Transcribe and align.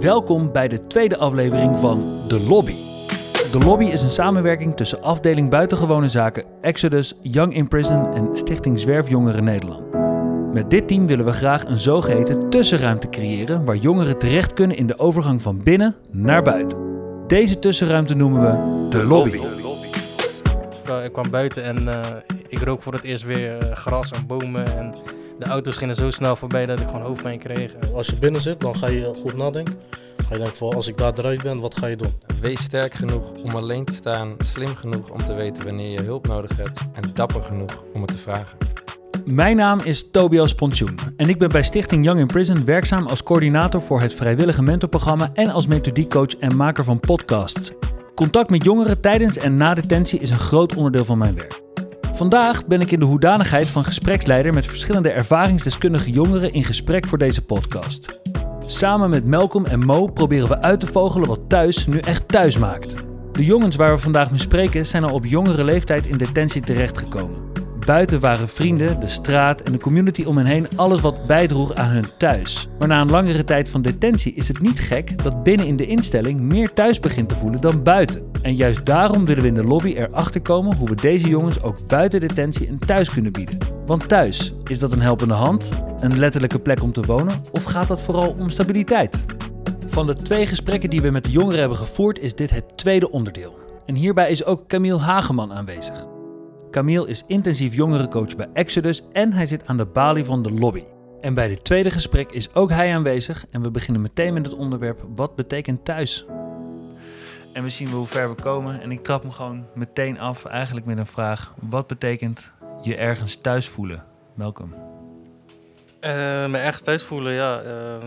Welkom 0.00 0.52
bij 0.52 0.68
de 0.68 0.86
tweede 0.86 1.16
aflevering 1.16 1.78
van 1.78 2.22
De 2.28 2.40
Lobby. 2.40 2.74
De 3.52 3.60
Lobby 3.64 3.84
is 3.84 4.02
een 4.02 4.10
samenwerking 4.10 4.76
tussen 4.76 5.02
afdeling 5.02 5.50
Buitengewone 5.50 6.08
Zaken, 6.08 6.44
Exodus, 6.60 7.14
Young 7.22 7.54
in 7.54 7.68
Prison 7.68 8.14
en 8.14 8.28
Stichting 8.32 8.78
Zwerfjongeren 8.78 9.44
Nederland. 9.44 9.92
Met 10.52 10.70
dit 10.70 10.88
team 10.88 11.06
willen 11.06 11.24
we 11.24 11.32
graag 11.32 11.64
een 11.64 11.78
zogeheten 11.78 12.50
tussenruimte 12.50 13.08
creëren 13.08 13.64
waar 13.64 13.76
jongeren 13.76 14.18
terecht 14.18 14.52
kunnen 14.52 14.76
in 14.76 14.86
de 14.86 14.98
overgang 14.98 15.42
van 15.42 15.62
binnen 15.62 15.94
naar 16.10 16.42
buiten. 16.42 16.78
Deze 17.26 17.58
tussenruimte 17.58 18.14
noemen 18.14 18.40
we 18.40 18.88
De 18.88 19.04
Lobby. 19.04 19.36
Ik, 19.36 21.04
ik 21.04 21.12
kwam 21.12 21.30
buiten 21.30 21.62
en 21.62 21.88
eh, 21.88 22.00
ik 22.48 22.58
rook 22.58 22.82
voor 22.82 22.92
het 22.92 23.02
eerst 23.02 23.24
weer 23.24 23.58
eh, 23.58 23.76
gras 23.76 24.10
en 24.10 24.26
bomen. 24.26 24.76
En 24.76 24.94
de 25.38 25.44
auto's 25.44 25.76
gingen 25.76 25.94
zo 25.94 26.10
snel 26.10 26.36
voorbij 26.36 26.66
dat 26.66 26.80
ik 26.80 26.86
gewoon 26.86 27.02
hoofdpijn 27.02 27.38
kreeg. 27.38 27.72
Als 27.94 28.06
je 28.06 28.16
binnen 28.16 28.40
zit, 28.40 28.60
dan 28.60 28.76
ga 28.76 28.88
je 28.88 29.12
goed 29.20 29.36
nadenken. 29.36 29.74
Ga 30.16 30.26
je 30.30 30.38
denken 30.38 30.56
van, 30.56 30.74
als 30.74 30.88
ik 30.88 30.98
daar 30.98 31.12
eruit 31.18 31.42
ben, 31.42 31.60
wat 31.60 31.76
ga 31.78 31.86
je 31.86 31.96
doen? 31.96 32.12
Wees 32.40 32.60
sterk 32.60 32.94
genoeg 32.94 33.30
om 33.44 33.50
alleen 33.50 33.84
te 33.84 33.94
staan, 33.94 34.34
slim 34.38 34.76
genoeg 34.76 35.10
om 35.10 35.18
te 35.18 35.34
weten 35.34 35.64
wanneer 35.64 35.90
je 35.90 36.02
hulp 36.02 36.26
nodig 36.26 36.56
hebt 36.56 36.80
en 36.92 37.10
dapper 37.14 37.42
genoeg 37.42 37.82
om 37.94 38.00
het 38.00 38.10
te 38.10 38.18
vragen. 38.18 38.58
Mijn 39.24 39.56
naam 39.56 39.80
is 39.80 40.10
Tobias 40.10 40.54
Pontjoen 40.54 40.98
en 41.16 41.28
ik 41.28 41.38
ben 41.38 41.48
bij 41.48 41.62
Stichting 41.62 42.04
Young 42.04 42.20
in 42.20 42.26
Prison 42.26 42.64
werkzaam 42.64 43.06
als 43.06 43.22
coördinator 43.22 43.82
voor 43.82 44.00
het 44.00 44.14
vrijwillige 44.14 44.62
mentorprogramma 44.62 45.30
en 45.34 45.50
als 45.50 45.66
methodiekcoach 45.66 46.36
en 46.36 46.56
maker 46.56 46.84
van 46.84 47.00
podcasts. 47.00 47.72
Contact 48.14 48.50
met 48.50 48.64
jongeren 48.64 49.00
tijdens 49.00 49.36
en 49.38 49.56
na 49.56 49.74
detentie 49.74 50.18
is 50.18 50.30
een 50.30 50.38
groot 50.38 50.74
onderdeel 50.74 51.04
van 51.04 51.18
mijn 51.18 51.34
werk. 51.34 51.65
Vandaag 52.16 52.66
ben 52.66 52.80
ik 52.80 52.90
in 52.90 52.98
de 52.98 53.04
hoedanigheid 53.04 53.70
van 53.70 53.84
gespreksleider 53.84 54.54
met 54.54 54.66
verschillende 54.66 55.10
ervaringsdeskundige 55.10 56.10
jongeren 56.10 56.52
in 56.52 56.64
gesprek 56.64 57.06
voor 57.06 57.18
deze 57.18 57.42
podcast. 57.42 58.20
Samen 58.66 59.10
met 59.10 59.26
Malcolm 59.26 59.64
en 59.64 59.78
Mo 59.78 60.06
proberen 60.06 60.48
we 60.48 60.62
uit 60.62 60.80
te 60.80 60.86
vogelen 60.86 61.28
wat 61.28 61.48
thuis 61.48 61.86
nu 61.86 61.98
echt 61.98 62.28
thuis 62.28 62.56
maakt. 62.58 62.94
De 63.32 63.44
jongens 63.44 63.76
waar 63.76 63.94
we 63.94 63.98
vandaag 63.98 64.30
mee 64.30 64.40
spreken 64.40 64.86
zijn 64.86 65.04
al 65.04 65.14
op 65.14 65.24
jongere 65.24 65.64
leeftijd 65.64 66.06
in 66.06 66.16
detentie 66.16 66.62
terechtgekomen. 66.62 67.55
Buiten 67.86 68.20
waren 68.20 68.48
vrienden, 68.48 69.00
de 69.00 69.06
straat 69.06 69.60
en 69.62 69.72
de 69.72 69.78
community 69.78 70.24
om 70.24 70.36
hen 70.36 70.46
heen 70.46 70.68
alles 70.76 71.00
wat 71.00 71.26
bijdroeg 71.26 71.74
aan 71.74 71.88
hun 71.88 72.04
thuis. 72.18 72.68
Maar 72.78 72.88
na 72.88 73.00
een 73.00 73.10
langere 73.10 73.44
tijd 73.44 73.70
van 73.70 73.82
detentie 73.82 74.34
is 74.34 74.48
het 74.48 74.60
niet 74.60 74.80
gek 74.80 75.22
dat 75.22 75.42
binnen 75.42 75.66
in 75.66 75.76
de 75.76 75.86
instelling 75.86 76.40
meer 76.40 76.72
thuis 76.72 77.00
begint 77.00 77.28
te 77.28 77.34
voelen 77.34 77.60
dan 77.60 77.82
buiten. 77.82 78.22
En 78.42 78.54
juist 78.54 78.86
daarom 78.86 79.24
willen 79.24 79.42
we 79.42 79.48
in 79.48 79.54
de 79.54 79.64
lobby 79.64 79.88
erachter 79.88 80.42
komen 80.42 80.76
hoe 80.76 80.88
we 80.88 80.94
deze 80.94 81.28
jongens 81.28 81.62
ook 81.62 81.86
buiten 81.86 82.20
detentie 82.20 82.68
een 82.68 82.78
thuis 82.78 83.10
kunnen 83.10 83.32
bieden. 83.32 83.58
Want 83.86 84.08
thuis, 84.08 84.54
is 84.64 84.78
dat 84.78 84.92
een 84.92 85.02
helpende 85.02 85.34
hand, 85.34 85.70
een 86.00 86.18
letterlijke 86.18 86.58
plek 86.58 86.82
om 86.82 86.92
te 86.92 87.02
wonen 87.02 87.42
of 87.52 87.64
gaat 87.64 87.88
dat 87.88 88.02
vooral 88.02 88.36
om 88.38 88.50
stabiliteit? 88.50 89.18
Van 89.86 90.06
de 90.06 90.14
twee 90.14 90.46
gesprekken 90.46 90.90
die 90.90 91.00
we 91.00 91.10
met 91.10 91.24
de 91.24 91.30
jongeren 91.30 91.60
hebben 91.60 91.78
gevoerd 91.78 92.18
is 92.18 92.34
dit 92.34 92.50
het 92.50 92.76
tweede 92.76 93.10
onderdeel. 93.10 93.58
En 93.84 93.94
hierbij 93.94 94.30
is 94.30 94.44
ook 94.44 94.66
Camille 94.66 94.98
Hageman 94.98 95.52
aanwezig. 95.52 96.15
Camille 96.76 97.08
is 97.08 97.24
intensief 97.26 97.74
jongerencoach 97.74 98.36
bij 98.36 98.48
Exodus 98.52 99.02
en 99.12 99.32
hij 99.32 99.46
zit 99.46 99.66
aan 99.66 99.76
de 99.76 99.86
balie 99.86 100.24
van 100.24 100.42
de 100.42 100.52
lobby. 100.52 100.84
En 101.20 101.34
bij 101.34 101.48
dit 101.48 101.64
tweede 101.64 101.90
gesprek 101.90 102.32
is 102.32 102.54
ook 102.54 102.70
hij 102.70 102.94
aanwezig 102.94 103.46
en 103.50 103.62
we 103.62 103.70
beginnen 103.70 104.02
meteen 104.02 104.34
met 104.34 104.46
het 104.46 104.54
onderwerp 104.54 105.04
wat 105.14 105.36
betekent 105.36 105.84
thuis? 105.84 106.24
En 107.52 107.62
we 107.62 107.70
zien 107.70 107.88
hoe 107.88 108.06
ver 108.06 108.28
we 108.28 108.42
komen 108.42 108.80
en 108.80 108.90
ik 108.90 109.02
trap 109.02 109.22
hem 109.22 109.32
gewoon 109.32 109.66
meteen 109.74 110.18
af 110.18 110.44
eigenlijk 110.44 110.86
met 110.86 110.98
een 110.98 111.06
vraag. 111.06 111.54
Wat 111.60 111.86
betekent 111.86 112.50
je 112.82 112.96
ergens 112.96 113.36
thuis 113.36 113.68
voelen? 113.68 114.04
Welkom. 114.34 114.72
Uh, 114.72 114.80
me 116.46 116.58
ergens 116.58 116.82
thuis 116.82 117.02
voelen, 117.02 117.32
ja. 117.32 117.62
Uh, 117.64 118.04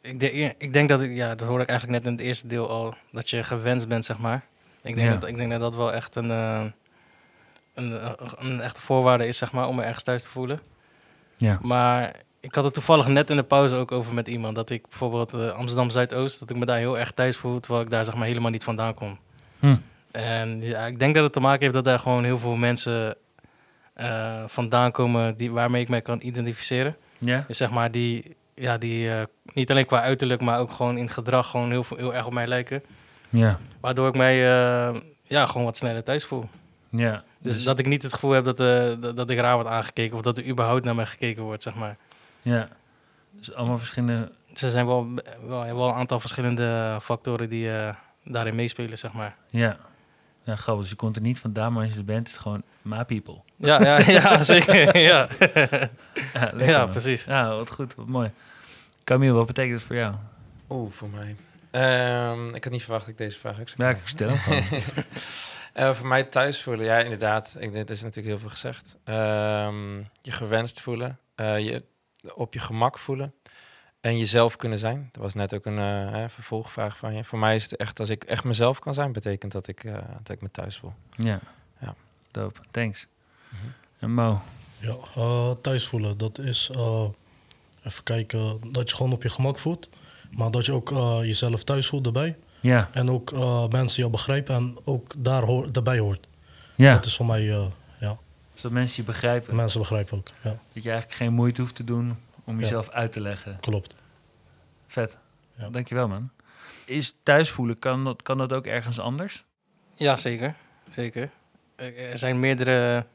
ik, 0.00 0.20
denk, 0.20 0.54
ik 0.58 0.72
denk 0.72 0.88
dat 0.88 1.02
ik, 1.02 1.14
ja, 1.14 1.34
dat 1.34 1.48
hoorde 1.48 1.62
ik 1.62 1.68
eigenlijk 1.68 1.98
net 1.98 2.12
in 2.12 2.18
het 2.18 2.26
eerste 2.26 2.46
deel 2.46 2.68
al, 2.68 2.94
dat 3.12 3.30
je 3.30 3.42
gewenst 3.42 3.88
bent, 3.88 4.04
zeg 4.04 4.18
maar. 4.18 4.48
Ik 4.82 4.94
denk, 4.96 5.08
Ja. 5.08 5.14
dat, 5.16 5.28
ik 5.28 5.36
denk 5.36 5.50
dat 5.50 5.60
dat 5.60 5.74
wel 5.74 5.92
echt 5.92 6.14
een, 6.16 6.30
eh, 6.30 6.62
een, 7.74 8.00
een 8.38 8.60
echte 8.60 8.80
voorwaarde 8.80 9.26
is, 9.26 9.38
zeg 9.38 9.52
maar, 9.52 9.68
om 9.68 9.76
me 9.76 9.82
ergens 9.82 10.04
thuis 10.04 10.22
te 10.22 10.30
voelen. 10.30 10.60
Ja. 11.36 11.58
Maar 11.62 12.14
ik 12.40 12.54
had 12.54 12.64
het 12.64 12.74
toevallig 12.74 13.06
net 13.06 13.30
in 13.30 13.36
de 13.36 13.42
pauze 13.42 13.76
ook 13.76 13.92
over 13.92 14.14
met 14.14 14.28
iemand. 14.28 14.54
Dat 14.54 14.70
ik 14.70 14.82
bijvoorbeeld 14.88 15.34
eh, 15.34 15.48
Amsterdam 15.50 15.90
Zuidoost, 15.90 16.40
dat 16.40 16.50
ik 16.50 16.56
me 16.56 16.64
daar 16.66 16.76
heel 16.78 16.98
erg 16.98 17.10
thuis 17.12 17.36
voel, 17.36 17.60
terwijl 17.60 17.84
ik 17.84 17.90
daar 17.90 18.04
zeg 18.04 18.14
maar 18.14 18.26
helemaal 18.26 18.50
niet 18.50 18.64
vandaan 18.64 18.94
kom. 18.94 19.18
Hm. 19.58 19.76
En 20.10 20.60
ja, 20.62 20.86
ik 20.86 20.98
denk 20.98 21.14
dat 21.14 21.24
het 21.24 21.32
te 21.32 21.40
maken 21.40 21.60
heeft 21.60 21.74
dat 21.74 21.84
daar 21.84 21.98
gewoon 21.98 22.24
heel 22.24 22.38
veel 22.38 22.56
mensen 22.56 23.16
eh, 23.94 24.42
vandaan 24.46 24.92
komen 24.92 25.36
die, 25.36 25.50
waarmee 25.52 25.82
ik 25.82 25.88
mij 25.88 26.02
kan 26.02 26.18
identificeren. 26.22 26.96
Ja? 27.18 27.44
Dus 27.46 27.56
zeg 27.56 27.70
maar 27.70 27.90
die, 27.90 28.36
ja, 28.54 28.78
die 28.78 29.10
eh, 29.12 29.22
niet 29.52 29.70
alleen 29.70 29.86
qua 29.86 30.00
uiterlijk, 30.00 30.40
maar 30.40 30.58
ook 30.58 30.70
gewoon 30.70 30.96
in 30.96 31.08
gedrag 31.08 31.50
gewoon 31.50 31.70
heel, 31.70 31.84
veel- 31.84 31.96
heel 31.96 32.14
erg 32.14 32.26
op 32.26 32.32
mij 32.32 32.46
lijken. 32.46 32.82
Ja. 33.30 33.58
Waardoor 33.80 34.08
ik 34.08 34.14
mij 34.14 34.34
eh, 34.34 35.00
ja, 35.22 35.46
gewoon 35.46 35.64
wat 35.64 35.76
sneller 35.76 36.02
thuis 36.02 36.24
voel. 36.24 36.48
Ja. 36.88 37.24
Dus, 37.38 37.64
dat 37.64 37.78
ik 37.78 37.86
niet 37.86 38.02
het 38.02 38.14
gevoel 38.14 38.30
heb 38.30 38.44
dat, 38.44 38.60
eh, 38.60 38.92
dat, 39.00 39.16
dat 39.16 39.30
ik 39.30 39.38
raar 39.38 39.54
word 39.54 39.66
aangekeken 39.66 40.16
of 40.16 40.22
dat 40.22 40.38
er 40.38 40.46
überhaupt 40.46 40.84
naar 40.84 40.94
mij 40.94 41.06
gekeken 41.06 41.42
wordt, 41.42 41.62
zeg 41.62 41.74
maar. 41.74 41.96
Ja. 42.42 42.68
Dus 43.30 43.54
allemaal 43.54 43.78
verschillende... 43.78 44.32
Dus 44.52 44.62
er 44.62 44.70
zijn 44.70 44.86
wel, 44.86 45.08
wel, 45.46 45.64
wel 45.64 45.88
een 45.88 45.94
aantal 45.94 46.20
verschillende 46.20 46.98
factoren 47.02 47.48
die 47.48 47.72
eh, 47.72 47.94
daarin 48.24 48.54
meespelen, 48.54 48.98
zeg 48.98 49.12
maar. 49.12 49.36
Ja. 49.48 49.76
Ja, 50.44 50.56
grappig. 50.56 50.82
Dus 50.82 50.90
je 50.90 50.96
komt 50.96 51.16
er 51.16 51.22
niet 51.22 51.40
vandaan, 51.40 51.72
maar 51.72 51.82
als 51.82 51.92
je 51.92 51.98
er 51.98 52.04
bent, 52.04 52.26
is 52.26 52.32
het 52.32 52.42
gewoon 52.42 52.62
my 52.82 53.04
people. 53.04 53.40
Ja, 53.56 53.82
ja, 53.82 53.98
ja 54.20 54.42
zeker. 54.42 54.98
ja. 55.10 55.28
Ja, 56.34 56.50
lekker, 56.52 56.68
ja, 56.68 56.86
precies. 56.86 57.24
Ja, 57.24 57.48
wat 57.54 57.70
goed, 57.70 57.94
wat 57.94 58.06
mooi. 58.06 58.30
Camille, 59.04 59.32
wat 59.32 59.46
betekent 59.46 59.74
het 59.78 59.86
voor 59.86 59.96
jou? 59.96 60.14
Oeh, 60.68 60.90
voor 60.90 61.08
mij. 61.08 61.36
Ehm, 61.70 62.54
ik 62.54 62.64
had 62.64 62.72
niet 62.72 62.82
verwacht 62.82 63.04
dat 63.04 63.12
ik 63.12 63.18
deze 63.18 63.38
vraag 63.38 63.60
ook 63.60 63.68
zou 63.68 63.88
Ja, 63.88 63.96
ik 63.96 64.06
stel 64.08 64.28
hem 64.28 64.38
gewoon. 64.38 64.82
Eh, 65.72 65.94
voor 65.94 66.06
mij 66.06 66.24
thuis 66.24 66.62
voelen, 66.62 66.84
ja, 66.84 66.98
inderdaad. 66.98 67.56
Ik, 67.58 67.72
dit 67.72 67.90
is 67.90 68.02
natuurlijk 68.02 68.26
heel 68.26 68.38
veel 68.38 68.48
gezegd. 68.48 68.96
Ehm, 69.04 69.96
je 69.98 70.30
gewenst 70.30 70.80
voelen, 70.80 71.18
eh, 71.34 71.58
je 71.58 71.82
op 72.34 72.54
je 72.54 72.60
gemak 72.60 72.98
voelen 72.98 73.34
en 74.00 74.18
jezelf 74.18 74.56
kunnen 74.56 74.78
zijn. 74.78 75.08
Dat 75.12 75.22
was 75.22 75.34
net 75.34 75.54
ook 75.54 75.66
een 75.66 75.78
eh, 75.78 76.10
hè, 76.10 76.28
vervolgvraag 76.28 76.96
van 76.96 77.14
je. 77.14 77.24
Voor 77.24 77.38
mij 77.38 77.56
is 77.56 77.62
het 77.62 77.76
echt, 77.76 78.00
als 78.00 78.08
ik 78.08 78.24
echt 78.24 78.44
mezelf 78.44 78.78
kan 78.78 78.94
zijn, 78.94 79.12
betekent 79.12 79.52
dat 79.52 79.66
ik, 79.66 79.84
eh, 79.84 79.94
dat 80.22 80.36
ik 80.36 80.42
me 80.42 80.50
thuis 80.50 80.76
voel. 80.76 80.92
Ja. 81.16 81.40
Ja. 81.80 81.94
Dope. 82.30 82.60
Thanks. 82.70 83.06
Mhm. 83.48 83.66
En 83.98 84.14
Mo? 84.14 84.40
Ja, 84.78 85.54
thuis 85.54 85.86
voelen, 85.86 86.18
dat 86.18 86.38
is 86.38 86.70
eh, 86.74 87.08
even 87.84 88.02
kijken, 88.02 88.72
dat 88.72 88.90
je 88.90 88.96
gewoon 88.96 89.12
op 89.12 89.22
je 89.22 89.28
gemak 89.28 89.58
voelt. 89.58 89.88
Maar 90.30 90.50
dat 90.50 90.66
je 90.66 90.72
ook 90.72 90.90
eh, 90.92 91.18
jezelf 91.22 91.64
thuis 91.64 91.86
voelt 91.86 92.06
erbij. 92.06 92.36
Ja. 92.60 92.88
En 92.92 93.10
ook 93.10 93.32
eh, 93.32 93.68
mensen 93.68 93.98
jou 93.98 94.10
begrijpen 94.10 94.54
en 94.54 94.76
ook 94.84 95.12
daar 95.16 95.42
hoor, 95.42 95.72
daarbij 95.72 95.98
hoort. 95.98 96.26
Ja. 96.74 96.94
Dat 96.94 97.06
is 97.06 97.16
voor 97.16 97.26
mij, 97.26 97.50
eh, 97.50 97.64
ja, 98.00 98.16
Zodat 98.54 98.72
mensen 98.72 98.96
je 99.02 99.08
begrijpen. 99.12 99.56
mensen 99.56 99.80
begrijpen 99.80 100.18
ook. 100.18 100.28
Ja, 100.42 100.58
Dat 100.72 100.82
je 100.82 100.90
eigenlijk 100.90 101.20
geen 101.20 101.32
moeite 101.32 101.60
hoeft 101.60 101.74
te 101.74 101.84
doen 101.84 102.16
om 102.44 102.54
Ja. 102.54 102.60
jezelf 102.60 102.88
uit 102.90 103.12
te 103.12 103.20
leggen. 103.20 103.58
klopt. 103.60 103.94
Vet. 104.86 105.18
Ja. 105.58 105.70
Dankjewel, 105.70 106.08
man. 106.08 106.30
Is 106.86 107.14
thuis 107.22 107.50
voelen, 107.50 107.78
kan 107.78 108.04
dat, 108.04 108.22
kan 108.22 108.38
dat 108.38 108.52
ook 108.52 108.66
ergens 108.66 108.98
anders? 108.98 109.44
Ja, 109.94 110.16
zeker. 110.16 110.54
Zeker. 110.90 111.30
Er 111.76 111.96
er 111.98 112.18
zijn 112.18 112.40
meerdere 112.40 113.06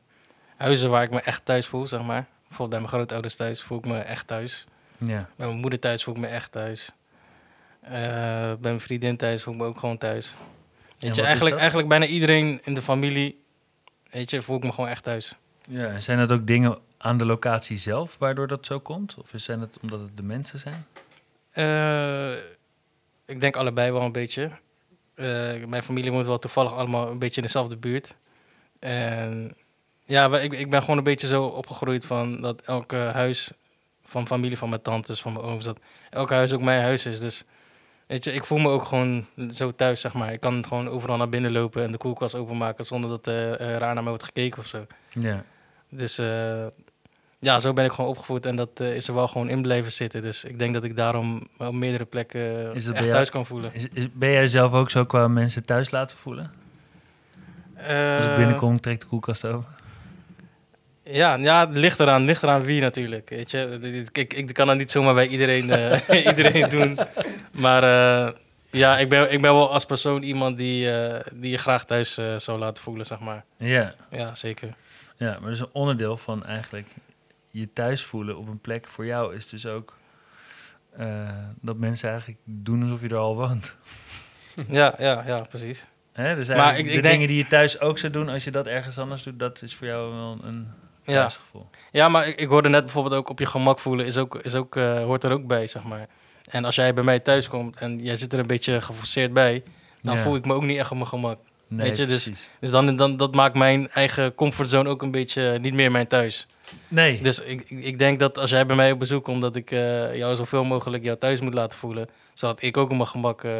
huizen 0.57 0.89
waar 0.89 1.03
ik 1.03 1.11
me 1.11 1.19
echt 1.19 1.45
thuis 1.45 1.65
voel, 1.67 1.87
zeg 1.87 2.01
maar. 2.03 2.25
Bijvoorbeeld 2.47 2.69
bij 2.69 2.79
mijn 2.79 2.91
grootouders 2.91 3.35
thuis 3.35 3.61
voel 3.61 3.77
ik 3.77 3.85
me 3.85 3.97
echt 3.97 4.27
thuis. 4.27 4.65
Ja. 4.97 5.29
Bij 5.35 5.47
mijn 5.47 5.59
moeder 5.59 5.79
thuis 5.79 6.03
voel 6.03 6.13
ik 6.15 6.19
me 6.21 6.27
echt 6.27 6.51
thuis. 6.51 6.91
Eh, 7.85 7.91
bij 7.91 8.57
mijn 8.59 8.79
vriendin 8.79 9.17
thuis 9.17 9.43
voel 9.43 9.53
ik 9.53 9.59
me 9.59 9.65
ook 9.65 9.79
gewoon 9.79 9.97
thuis. 9.97 10.35
Weet 10.99 11.15
je, 11.15 11.21
eigenlijk, 11.21 11.55
eigenlijk 11.55 11.87
bijna 11.87 12.05
iedereen 12.05 12.59
in 12.63 12.73
de 12.73 12.81
familie, 12.81 13.43
weet 14.11 14.29
je, 14.29 14.41
voel 14.41 14.57
ik 14.57 14.63
me 14.63 14.71
gewoon 14.71 14.89
echt 14.89 15.03
thuis. 15.03 15.35
ja. 15.69 15.87
En 15.87 16.03
zijn 16.03 16.17
dat 16.17 16.31
ook 16.31 16.47
dingen 16.47 16.77
aan 16.97 17.17
de 17.17 17.25
locatie 17.25 17.77
zelf 17.77 18.17
waardoor 18.17 18.47
dat 18.47 18.65
zo 18.65 18.79
komt? 18.79 19.15
Of 19.17 19.29
zijn 19.35 19.59
het 19.59 19.77
omdat 19.81 19.99
het 19.99 20.17
de 20.17 20.23
mensen 20.23 20.59
zijn? 20.59 20.85
Eh, 21.51 22.31
ik 23.25 23.41
denk 23.41 23.55
allebei 23.55 23.91
wel 23.91 24.01
een 24.01 24.11
beetje. 24.11 24.51
Eh, 25.15 25.25
mijn 25.67 25.83
familie 25.83 26.11
woont 26.11 26.25
wel 26.25 26.39
toevallig 26.39 26.73
allemaal 26.73 27.09
een 27.09 27.19
beetje 27.19 27.35
in 27.35 27.47
dezelfde 27.47 27.77
buurt. 27.77 28.15
En 28.79 29.55
ja, 30.05 30.39
ik, 30.39 30.53
ik 30.53 30.69
ben 30.69 30.81
gewoon 30.81 30.97
een 30.97 31.03
beetje 31.03 31.27
zo 31.27 31.45
opgegroeid 31.45 32.05
van 32.05 32.41
dat 32.41 32.61
elke 32.61 32.95
huis 32.95 33.51
van 34.03 34.27
familie 34.27 34.57
van 34.57 34.69
mijn 34.69 34.81
tantes, 34.81 35.21
van 35.21 35.33
mijn 35.33 35.45
ooms, 35.45 35.65
dat 35.65 35.79
elk 36.09 36.29
huis 36.29 36.53
ook 36.53 36.61
mijn 36.61 36.81
huis 36.81 37.05
is. 37.05 37.19
Dus 37.19 37.45
weet 38.07 38.23
je, 38.23 38.31
ik 38.33 38.43
voel 38.45 38.57
me 38.57 38.69
ook 38.69 38.83
gewoon 38.83 39.25
zo 39.53 39.71
thuis, 39.71 40.01
zeg 40.01 40.13
maar. 40.13 40.33
Ik 40.33 40.39
kan 40.39 40.65
gewoon 40.67 40.89
overal 40.89 41.17
naar 41.17 41.29
binnen 41.29 41.51
lopen 41.51 41.83
en 41.83 41.91
de 41.91 41.97
koelkast 41.97 42.35
openmaken 42.35 42.85
zonder 42.85 43.09
dat 43.09 43.27
er 43.27 43.55
eh, 43.55 43.77
raar 43.77 43.93
naar 43.93 44.03
me 44.03 44.09
wordt 44.09 44.23
gekeken 44.23 44.59
of 44.59 44.65
zo. 44.65 44.85
Ja. 45.19 45.43
Dus 45.89 46.17
eh, 46.17 46.65
ja, 47.39 47.59
zo 47.59 47.73
ben 47.73 47.85
ik 47.85 47.91
gewoon 47.91 48.09
opgevoed 48.09 48.45
en 48.45 48.55
dat 48.55 48.69
eh, 48.79 48.95
is 48.95 49.07
er 49.07 49.13
wel 49.13 49.27
gewoon 49.27 49.49
in 49.49 49.61
blijven 49.61 49.91
zitten. 49.91 50.21
Dus 50.21 50.43
ik 50.43 50.59
denk 50.59 50.73
dat 50.73 50.83
ik 50.83 50.95
daarom 50.95 51.47
op 51.57 51.73
meerdere 51.73 52.05
plekken 52.05 52.73
echt 52.73 52.83
jou- 52.85 53.05
thuis 53.05 53.29
kan 53.29 53.45
voelen. 53.45 53.73
Is, 53.73 53.87
is- 53.93 54.07
ben 54.13 54.31
jij 54.31 54.47
zelf 54.47 54.73
ook 54.73 54.89
zo 54.89 55.03
qua 55.03 55.27
mensen 55.27 55.65
thuis 55.65 55.91
laten 55.91 56.17
voelen? 56.17 56.51
Als 57.77 57.85
ik 58.25 58.29
Eh, 58.31 58.35
binnenkom, 58.35 58.79
trek 58.79 58.99
de 58.99 59.05
koelkast 59.05 59.45
open. 59.45 59.74
Ja, 61.05 61.35
ja, 61.35 61.63
ligt 61.63 61.99
eraan, 61.99 62.23
ligt 62.25 62.43
eraan 62.43 62.63
wie 62.63 62.81
natuurlijk. 62.81 63.29
Weet 63.29 63.51
je, 63.51 63.79
ik, 63.81 64.17
ik, 64.17 64.33
ik 64.33 64.53
kan 64.53 64.67
dat 64.67 64.77
niet 64.77 64.91
zomaar 64.91 65.13
bij 65.13 65.27
iedereen, 65.27 65.69
eh, 65.69 66.25
iedereen 66.31 66.69
doen. 66.69 66.97
Maar 67.51 67.83
eh, 67.83 68.33
ja, 68.69 68.97
ik 68.97 69.09
ben, 69.09 69.31
ik 69.31 69.41
ben 69.41 69.53
wel 69.53 69.71
als 69.71 69.85
persoon 69.85 70.23
iemand 70.23 70.57
die, 70.57 70.91
eh, 70.91 71.19
die 71.33 71.51
je 71.51 71.57
graag 71.57 71.85
thuis 71.85 72.19
zou 72.37 72.59
laten 72.59 72.83
voelen, 72.83 73.05
zeg 73.05 73.19
maar. 73.19 73.43
Ja. 73.57 73.95
Ja, 74.11 74.35
zeker. 74.35 74.69
ja, 75.17 75.29
maar 75.31 75.41
dat 75.41 75.51
is 75.51 75.59
een 75.59 75.69
onderdeel 75.71 76.17
van 76.17 76.45
eigenlijk 76.45 76.87
je 77.51 77.73
thuis 77.73 78.03
voelen 78.03 78.37
op 78.37 78.47
een 78.47 78.59
plek 78.61 78.87
voor 78.87 79.05
jou 79.05 79.35
is 79.35 79.47
dus 79.49 79.65
ook 79.65 79.97
dat 81.61 81.77
mensen 81.77 82.09
eigenlijk 82.09 82.39
doen 82.43 82.83
alsof 82.83 83.01
je 83.01 83.07
er 83.09 83.15
al 83.15 83.35
woont. 83.35 83.73
Ja, 84.69 84.93
ja, 84.97 85.23
ja, 85.27 85.39
precies. 85.49 85.87
Hè? 86.13 86.35
Dus 86.35 86.47
Maar 86.47 86.77
ik- 86.77 86.85
de 86.85 86.91
ik 86.91 87.01
denk- 87.01 87.13
dingen 87.13 87.27
die 87.27 87.37
je 87.37 87.47
thuis 87.47 87.79
ook 87.79 87.97
zou 87.97 88.11
doen 88.11 88.29
als 88.29 88.43
je 88.43 88.51
dat 88.51 88.65
ergens 88.67 88.97
anders 88.97 89.23
doet, 89.23 89.39
dat 89.39 89.61
is 89.61 89.75
voor 89.75 89.87
jou 89.87 90.13
wel 90.13 90.37
een 90.43 90.67
Ja, 91.05 91.31
ja 91.91 92.09
maar 92.09 92.27
ik, 92.27 92.39
ik 92.39 92.47
hoorde 92.47 92.69
net 92.69 92.83
bijvoorbeeld 92.83 93.15
ook 93.15 93.29
op 93.29 93.39
je 93.39 93.45
gemak 93.45 93.79
voelen, 93.79 94.05
is 94.05 94.17
ook, 94.17 94.35
is 94.35 94.55
ook, 94.55 94.75
eh, 94.75 95.03
hoort 95.03 95.23
er 95.23 95.31
ook 95.31 95.47
bij, 95.47 95.67
zeg 95.67 95.83
maar. 95.83 96.07
En 96.49 96.65
als 96.65 96.75
jij 96.75 96.93
bij 96.93 97.03
mij 97.03 97.19
thuis 97.19 97.47
komt 97.47 97.77
en 97.77 97.99
jij 98.03 98.15
zit 98.15 98.33
er 98.33 98.39
een 98.39 98.47
beetje 98.47 98.81
geforceerd 98.81 99.33
bij, 99.33 99.63
dan 100.01 100.15
Ja. 100.15 100.21
voel 100.21 100.35
ik 100.35 100.45
me 100.45 100.53
ook 100.53 100.63
niet 100.63 100.77
echt 100.77 100.91
op 100.91 100.97
mijn 100.97 101.09
gemak. 101.09 101.37
Nee, 101.67 101.87
Weet 101.87 101.97
je, 101.97 102.05
dus-. 102.05 102.31
Dus 102.59 102.71
dan, 102.71 102.95
dan, 102.95 103.17
dat 103.17 103.35
maakt 103.35 103.55
mijn 103.55 103.89
eigen 103.91 104.35
comfortzone 104.35 104.89
ook 104.89 105.01
een 105.01 105.11
beetje 105.11 105.57
niet 105.61 105.73
meer 105.73 105.91
mijn 105.91 106.07
thuis. 106.07 106.47
Nee, 106.87 107.21
Dus 107.21 107.41
ik, 107.41 107.69
ik, 107.69 107.99
denk 107.99 108.19
dat 108.19 108.37
als 108.37 108.49
jij 108.49 108.65
bij 108.65 108.75
mij 108.75 108.91
op 108.91 108.99
bezoek 108.99 109.23
komt, 109.23 109.41
dat 109.41 109.55
ik 109.55 109.71
eh, 109.71 110.15
jou 110.15 110.35
zoveel 110.35 110.63
mogelijk 110.63 111.03
jou 111.03 111.17
thuis 111.17 111.39
moet 111.39 111.53
laten 111.53 111.77
voelen. 111.77 112.09
Zodat 112.33 112.61
ik 112.61 112.77
ook 112.77 112.89
op 112.89 112.95
mijn 112.95 113.07
gemak, 113.07 113.43
eh, 113.43 113.51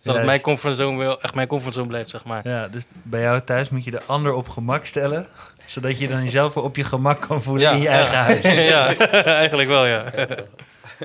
zodat 0.00 0.24
mijn 0.24 0.40
comfortzone 0.40 0.98
wel 0.98 1.20
echt 1.20 1.34
mijn 1.34 1.48
comfortzone 1.48 1.86
blijft, 1.86 2.10
zeg 2.10 2.24
maar. 2.24 2.48
ja, 2.48 2.68
dus 2.68 2.84
bij 3.02 3.20
jou 3.20 3.40
thuis 3.40 3.68
moet 3.68 3.84
je 3.84 3.90
de 3.90 4.02
ander 4.06 4.32
op 4.32 4.48
gemak 4.48 4.84
stellen, 4.84 5.26
zodat 5.64 5.98
je 5.98 6.08
dan 6.08 6.22
jezelf 6.22 6.54
weer 6.54 6.64
op 6.64 6.76
je 6.76 6.84
gemak 6.84 7.20
kan 7.20 7.42
voelen 7.42 7.72
in 7.72 7.80
je 7.80 7.88
eigen 7.88 8.18
huis. 8.18 8.54
ja, 8.74 8.96
eigenlijk 9.24 9.68
wel, 9.68 9.86
ja. 9.86 10.04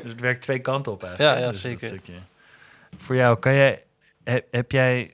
Dus 0.04 0.12
het 0.12 0.20
werkt 0.22 0.42
twee 0.42 0.60
kanten 0.60 0.92
op 0.92 1.04
eigenlijk. 1.04 1.38
Ja, 1.38 1.46
ja, 1.46 1.52
Dus 1.52 1.62
zeker. 1.62 2.00
Voor 2.98 3.16
jou, 3.16 3.40
kan 3.40 3.54
jij, 3.54 3.84
heb, 4.24 4.46
heb 4.52 4.72
jij 4.72 5.12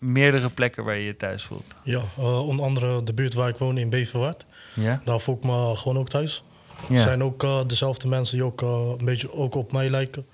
meerdere 0.00 0.50
plekken 0.50 0.84
waar 0.84 0.96
je 0.96 1.04
je 1.04 1.16
thuis 1.16 1.44
voelt? 1.44 1.74
Ja, 1.82 2.00
eh, 2.18 2.46
onder 2.46 2.64
andere 2.64 3.02
de 3.02 3.12
buurt 3.12 3.34
waar 3.34 3.48
ik 3.48 3.56
woon 3.56 3.78
in 3.78 3.90
Beverwaard. 3.90 4.46
Ja? 4.74 5.00
Daar 5.04 5.20
voel 5.20 5.34
ik 5.34 5.44
me 5.44 5.76
gewoon 5.76 5.98
ook 5.98 6.08
thuis. 6.08 6.44
Er 6.90 7.00
zijn 7.00 7.22
ook 7.22 7.42
eh, 7.42 7.60
dezelfde 7.66 8.08
mensen 8.08 8.36
die 8.36 8.46
ook 8.46 8.62
eh, 8.62 8.92
een 8.98 9.04
beetje 9.04 9.32
ook 9.32 9.54
op 9.54 9.72
mij 9.72 9.90
lijken. 9.90 10.26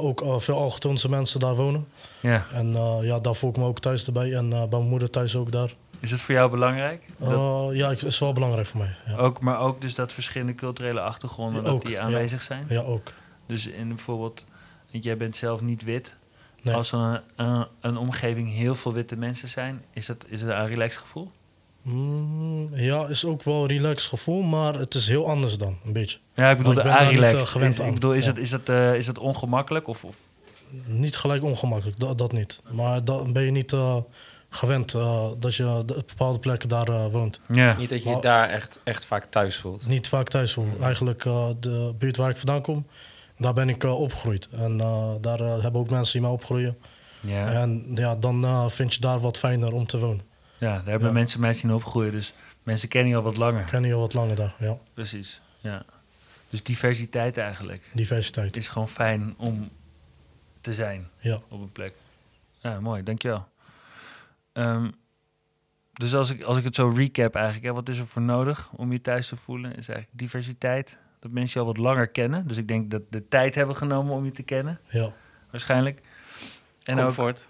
Ook 0.00 0.24
veel 0.38 0.56
allochtoonse 0.56 1.08
mensen 1.08 1.40
daar 1.40 1.54
wonen. 1.54 1.88
ja. 2.20 2.46
En 2.52 2.72
ja, 3.02 3.18
daar 3.18 3.34
voel 3.34 3.50
ik 3.50 3.56
me 3.56 3.64
ook 3.64 3.80
thuis 3.80 4.06
erbij. 4.06 4.34
En 4.34 4.48
bij 4.48 4.66
mijn 4.68 4.88
moeder 4.88 5.10
thuis 5.10 5.36
ook 5.36 5.52
daar. 5.52 5.74
Is 6.00 6.10
het 6.10 6.20
voor 6.20 6.34
jou 6.34 6.50
belangrijk? 6.50 7.02
Dat 7.18 7.76
ja, 7.76 7.88
het 7.88 8.02
is 8.02 8.18
wel 8.18 8.32
belangrijk 8.32 8.66
voor 8.66 8.80
mij. 8.80 8.94
Ja, 9.06 9.16
ook, 9.16 9.40
maar 9.40 9.58
ook 9.58 9.80
dus 9.80 9.94
dat 9.94 10.12
verschillende 10.12 10.54
culturele 10.54 11.00
achtergronden 11.00 11.64
dat 11.64 11.72
Ook, 11.72 11.86
die 11.86 12.00
aanwezig 12.00 12.42
zijn? 12.42 12.66
ja 12.68 12.80
ook. 12.80 13.12
Dus 13.46 13.66
in 13.66 13.88
bijvoorbeeld, 13.88 14.44
want 14.92 15.04
jij 15.04 15.16
bent 15.16 15.36
zelf 15.36 15.60
niet 15.60 15.84
wit. 15.84 16.14
Nee. 16.64 16.74
Als 16.74 16.92
er 16.92 16.98
een, 16.98 17.20
een, 17.46 17.66
een 17.80 17.96
omgeving 17.96 18.52
heel 18.54 18.74
veel 18.74 18.92
witte 18.92 19.16
mensen 19.16 19.48
zijn, 19.48 19.82
is 19.92 20.06
dat, 20.06 20.24
is 20.28 20.40
het 20.40 20.50
een 20.50 20.66
relaxed 20.66 21.00
gevoel? 21.00 21.30
Mm, 21.82 22.68
ja, 22.74 23.06
is 23.06 23.24
ook 23.24 23.42
wel 23.42 23.62
een 23.62 23.68
relaxed 23.68 24.08
gevoel, 24.08 24.42
maar 24.42 24.74
het 24.74 24.94
is 24.94 25.08
heel 25.08 25.28
anders 25.28 25.58
dan, 25.58 25.76
een 25.84 25.92
beetje. 25.92 26.18
Ja, 26.34 26.50
ik 26.50 26.56
bedoel 26.56 26.74
Maar 26.74 26.82
de 26.82 26.88
ik 26.88 26.94
ben 26.96 27.04
daar 27.04 27.12
niet, 27.12 27.20
relaxed. 27.32 27.78
eh, 27.80 27.86
ik 27.86 27.94
bedoel, 27.94 28.12
is, 28.14 28.24
Ja. 28.24 28.30
het, 28.30 28.38
is, 28.40 28.50
dat, 28.50 28.68
eh, 28.68 28.94
is 28.94 29.06
dat 29.06 29.18
ongemakkelijk? 29.18 29.88
Of, 29.88 30.04
of 30.04 30.16
Niet 30.86 31.16
gelijk 31.16 31.42
ongemakkelijk, 31.42 31.98
dat, 31.98 32.18
dat 32.18 32.32
niet. 32.32 32.62
Maar 32.72 33.04
dan 33.04 33.32
ben 33.32 33.42
je 33.42 33.50
niet 33.50 33.72
eh, 33.72 33.96
gewend 34.48 34.94
eh, 34.94 35.26
dat 35.38 35.54
je 35.54 35.68
op 35.76 35.86
bepaalde 36.06 36.38
plekken 36.38 36.68
daar 36.68 37.10
woont. 37.10 37.40
ja. 37.52 37.76
Niet 37.76 37.88
dat 37.88 38.02
je 38.02 38.08
je 38.08 38.20
daar 38.20 38.48
echt, 38.48 38.78
echt 38.84 39.06
vaak 39.06 39.24
thuis 39.24 39.56
voelt. 39.56 39.86
Niet 39.86 40.08
vaak 40.08 40.28
thuis 40.28 40.52
voel. 40.52 40.68
Eigenlijk 40.80 41.24
eh, 41.24 41.48
de 41.60 41.94
buurt 41.98 42.16
waar 42.16 42.30
ik 42.30 42.36
vandaan 42.36 42.62
kom, 42.62 42.86
daar 43.38 43.54
ben 43.54 43.68
ik 43.68 43.84
eh, 43.84 44.00
opgegroeid. 44.00 44.48
En 44.52 44.80
eh, 44.80 45.14
daar 45.20 45.40
eh, 45.40 45.62
hebben 45.62 45.80
ook 45.80 45.90
mensen 45.90 46.12
die 46.12 46.20
mij 46.22 46.30
opgroeien. 46.30 46.78
Ja. 47.20 47.46
En 47.52 47.90
ja, 47.94 48.16
dan 48.16 48.70
vind 48.70 48.94
je 48.94 49.00
daar 49.00 49.20
wat 49.20 49.38
fijner 49.38 49.72
om 49.72 49.86
te 49.86 49.98
wonen. 49.98 50.22
ja, 50.58 50.74
daar 50.76 50.84
hebben 50.86 51.08
Ja. 51.08 51.14
mensen 51.14 51.40
mij 51.40 51.54
zien 51.54 51.72
opgroeien. 51.72 52.12
Dus 52.12 52.32
mensen 52.62 52.88
kennen 52.88 53.10
je 53.10 53.16
al 53.16 53.22
wat 53.22 53.36
langer. 53.36 53.60
Ik 53.60 53.66
ken 53.66 53.84
je 53.84 53.94
al 53.94 54.00
wat 54.00 54.14
langer 54.14 54.36
daar, 54.36 54.54
ja. 54.58 54.76
Precies, 54.94 55.40
ja. 55.60 55.84
Dus 56.50 56.62
diversiteit 56.62 57.36
eigenlijk 57.38 57.90
Diversiteit. 57.94 58.56
is 58.56 58.68
gewoon 58.68 58.88
fijn 58.88 59.34
om 59.38 59.68
te 60.60 60.74
zijn 60.74 61.08
Ja. 61.18 61.40
op 61.48 61.60
een 61.60 61.72
plek. 61.72 61.94
Ja, 62.58 62.80
mooi, 62.80 63.02
dankjewel. 63.02 63.46
Ehm 64.52 64.90
dus 65.92 66.14
als 66.14 66.30
ik, 66.30 66.42
als 66.42 66.58
ik 66.58 66.64
het 66.64 66.74
zo 66.74 66.92
recap 66.96 67.34
eigenlijk, 67.34 67.64
hè, 67.66 67.72
wat 67.72 67.88
is 67.88 67.98
er 67.98 68.06
voor 68.06 68.22
nodig 68.22 68.70
om 68.76 68.92
je 68.92 69.00
thuis 69.00 69.28
te 69.28 69.36
voelen? 69.36 69.70
Is 69.76 69.88
eigenlijk 69.88 70.08
diversiteit, 70.18 70.98
dat 71.24 71.32
mensen 71.32 71.60
je 71.60 71.66
al 71.66 71.72
wat 71.74 71.82
langer 71.84 72.08
kennen. 72.08 72.46
Dus 72.46 72.56
ik 72.56 72.68
denk 72.68 72.90
dat 72.90 73.02
de 73.10 73.28
tijd 73.28 73.54
hebben 73.54 73.76
genomen 73.76 74.14
om 74.14 74.24
je 74.24 74.32
te 74.32 74.42
kennen, 74.42 74.80
Ja. 74.88 75.12
waarschijnlijk. 75.50 76.00
En 76.82 76.98
ook 76.98 77.04
Comfort. 77.04 77.46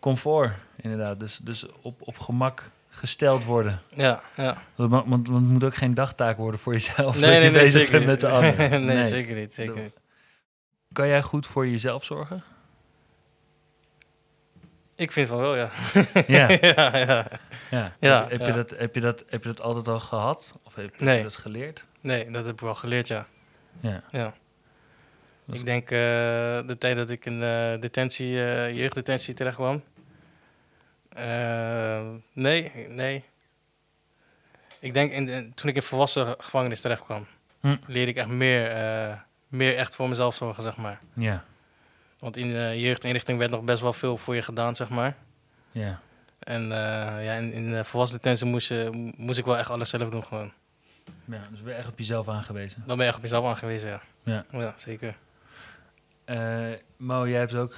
comfort, 0.00 0.52
inderdaad. 0.80 1.20
Dus, 1.20 1.36
dus 1.42 1.66
op, 1.82 2.00
op 2.02 2.18
gemak 2.18 2.70
gesteld 2.88 3.44
worden. 3.44 3.82
Ja, 3.94 4.22
ja. 4.36 4.62
Want, 4.74 4.90
want, 4.90 5.06
want 5.06 5.28
het 5.28 5.40
moet 5.52 5.64
ook 5.64 5.74
geen 5.74 5.94
dagtaak 5.94 6.36
worden 6.36 6.60
voor 6.60 6.72
jezelf. 6.72 7.14
Nee, 7.14 7.20
dat 7.22 7.30
nee, 7.30 7.44
je 7.44 7.50
nee, 7.50 7.62
bezig 7.62 7.80
zeker 7.80 7.92
bent 7.92 8.04
met 8.06 8.20
niet. 8.20 8.30
de 8.30 8.36
ander. 8.36 8.80
nee, 8.94 9.04
zeker 9.04 9.36
niet, 9.36 9.54
zeker 9.54 9.82
niet. 9.82 9.94
Kan 10.92 11.06
jij 11.08 11.22
goed 11.22 11.46
voor 11.46 11.66
jezelf 11.66 12.04
zorgen? 12.04 12.42
Ik 14.94 15.12
vind 15.12 15.28
van 15.28 15.38
wel, 15.38 15.56
ja. 15.56 15.70
Ja. 16.26 16.48
ja, 16.60 16.96
ja. 16.96 17.26
ja. 17.70 17.96
Ja, 18.00 18.26
heb. 18.28 18.46
Je 18.46 18.52
dat, 18.52 18.70
heb, 18.70 18.94
je 18.94 19.00
dat, 19.00 19.24
heb 19.28 19.42
je 19.42 19.48
dat 19.48 19.60
altijd 19.60 19.88
al 19.88 20.00
gehad? 20.00 20.52
Of 20.62 20.74
heb, 20.74 20.84
heb 20.90 21.00
Nee. 21.00 21.16
je 21.16 21.22
dat 21.22 21.36
geleerd? 21.36 21.86
Nee, 22.00 22.30
dat 22.30 22.44
heb 22.44 22.54
ik 22.54 22.60
wel 22.60 22.74
geleerd, 22.74 23.08
ja. 23.08 23.26
Ja. 23.80 24.02
ja. 24.10 24.34
Ik 25.52 25.64
denk 25.64 25.90
eh, 25.90 25.98
de 26.66 26.76
tijd 26.78 26.96
dat 26.96 27.10
ik 27.10 27.26
in 27.26 27.42
eh, 27.42 27.80
detentie, 27.80 28.44
eh, 28.44 28.76
jeugddetentie 28.76 29.34
terecht 29.34 29.56
kwam. 29.56 29.82
Nee, 32.32 32.72
nee. 32.88 33.24
Ik 34.78 34.92
denk 34.94 35.12
in 35.12 35.52
toen 35.54 35.68
ik 35.70 35.74
in 35.76 35.82
volwassen 35.82 36.34
gevangenis 36.38 36.80
terecht 36.80 37.04
kwam, 37.04 37.26
Hm. 37.60 37.76
leerde 37.86 38.10
ik 38.10 38.16
echt 38.16 38.28
meer, 38.28 38.62
meer 39.48 39.76
echt 39.76 39.96
voor 39.96 40.08
mezelf 40.08 40.34
zorgen, 40.34 40.62
zeg 40.62 40.76
maar. 40.76 41.00
Ja. 41.14 41.44
Want 42.18 42.36
in 42.36 42.48
de 42.52 42.80
jeugdinrichting 42.80 43.38
werd 43.38 43.50
nog 43.50 43.62
best 43.62 43.80
wel 43.80 43.92
veel 43.92 44.16
voor 44.16 44.34
je 44.34 44.42
gedaan, 44.42 44.74
zeg 44.74 44.88
maar. 44.88 45.16
Ja. 45.72 46.00
En 46.38 46.68
ja, 47.22 47.34
in, 47.34 47.52
in 47.52 47.70
de 47.72 47.84
volwassen 47.84 48.18
detentie 48.18 48.46
moest, 48.46 48.68
je, 48.68 49.12
moest 49.16 49.38
ik 49.38 49.44
wel 49.44 49.58
echt 49.58 49.70
alles 49.70 49.88
zelf 49.88 50.10
doen 50.10 50.24
gewoon. 50.24 50.52
Ja. 51.24 51.40
Dus 51.50 51.62
ben 51.62 51.72
je 51.72 51.78
echt 51.78 51.88
op 51.88 51.98
jezelf 51.98 52.28
aangewezen. 52.28 52.82
Dan 52.86 52.96
ben 52.96 53.04
je 53.04 53.10
echt 53.10 53.16
op 53.16 53.22
jezelf 53.24 53.44
aangewezen, 53.44 53.88
ja. 53.90 54.00
Ja. 54.22 54.44
Ja, 54.52 54.74
zeker. 54.76 55.16
Eh, 56.24 56.58
Mo, 56.96 57.28
jij 57.28 57.38
hebt 57.38 57.54
ook 57.54 57.74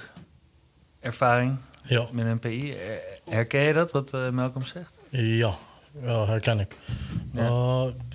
ervaring 0.99 1.57
Ja. 1.83 2.05
met 2.11 2.25
een 2.25 2.39
PI. 2.39 2.73
Eh, 2.73 2.95
Herken 3.29 3.61
je 3.61 3.73
dat, 3.73 3.91
wat 3.91 4.13
eh, 4.13 4.29
Malcolm 4.29 4.65
zegt? 4.65 4.91
Ja, 5.09 5.55
ja, 6.01 6.25
herken 6.25 6.59
ik. 6.59 6.77
Ja. 7.33 7.47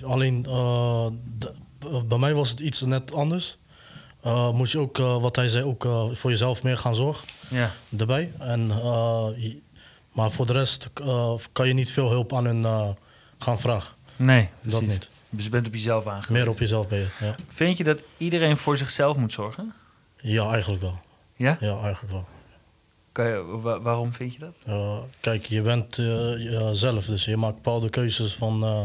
Alleen 0.05 0.45
eh, 0.45 1.07
de- 1.37 1.53
bij 2.07 2.17
mij 2.17 2.33
was 2.33 2.49
het 2.49 2.59
iets 2.59 2.81
net 2.81 3.13
anders. 3.13 3.57
Eh, 4.21 4.51
moet 4.51 4.71
je 4.71 4.79
ook, 4.79 4.99
eh, 4.99 5.21
wat 5.21 5.35
hij 5.35 5.49
zei, 5.49 5.63
ook 5.63 5.85
eh, 5.85 6.09
voor 6.11 6.29
jezelf 6.29 6.63
meer 6.63 6.77
gaan 6.77 6.95
zorgen 6.95 7.27
Ja. 7.49 7.71
erbij. 7.97 8.31
En, 8.39 8.71
eh, 8.71 9.27
je- 9.35 9.61
maar 10.11 10.31
voor 10.31 10.45
de 10.45 10.53
rest 10.53 10.89
eh, 10.93 11.33
kan 11.51 11.67
je 11.67 11.73
niet 11.73 11.91
veel 11.91 12.09
hulp 12.09 12.33
aan 12.33 12.45
hun 12.45 12.65
eh, 12.65 12.89
gaan 13.37 13.59
vragen. 13.59 13.95
Nee, 14.25 14.49
Dat 14.61 14.81
niet. 14.81 15.09
Dus 15.29 15.43
je 15.43 15.49
bent 15.49 15.67
op 15.67 15.73
jezelf 15.73 16.07
aangewezen. 16.07 16.33
Meer 16.33 16.49
op 16.49 16.59
jezelf 16.59 16.87
ben 16.87 16.99
je. 16.99 17.07
Ja, 17.19 17.35
Vind 17.47 17.77
je 17.77 17.83
dat 17.83 17.99
iedereen 18.17 18.57
voor 18.57 18.77
zichzelf 18.77 19.17
moet 19.17 19.33
zorgen? 19.33 19.73
ja 20.21 20.51
eigenlijk 20.51 20.81
wel. 20.81 20.99
Ja? 21.35 21.57
Ja, 21.59 21.79
eigenlijk 21.81 22.13
wel. 22.13 22.25
Kan 23.11 23.25
je, 23.25 23.43
wa- 23.61 23.81
waarom 23.81 24.13
vind 24.13 24.33
je 24.33 24.39
dat? 24.39 24.55
Eh, 24.65 24.97
kijk, 25.19 25.45
je 25.45 25.61
bent 25.61 25.97
eh, 25.97 26.05
jezelf, 26.37 27.05
dus 27.05 27.25
je 27.25 27.37
maakt 27.37 27.55
bepaalde 27.55 27.89
keuzes 27.89 28.33
van 28.33 28.63
eh, 28.63 28.81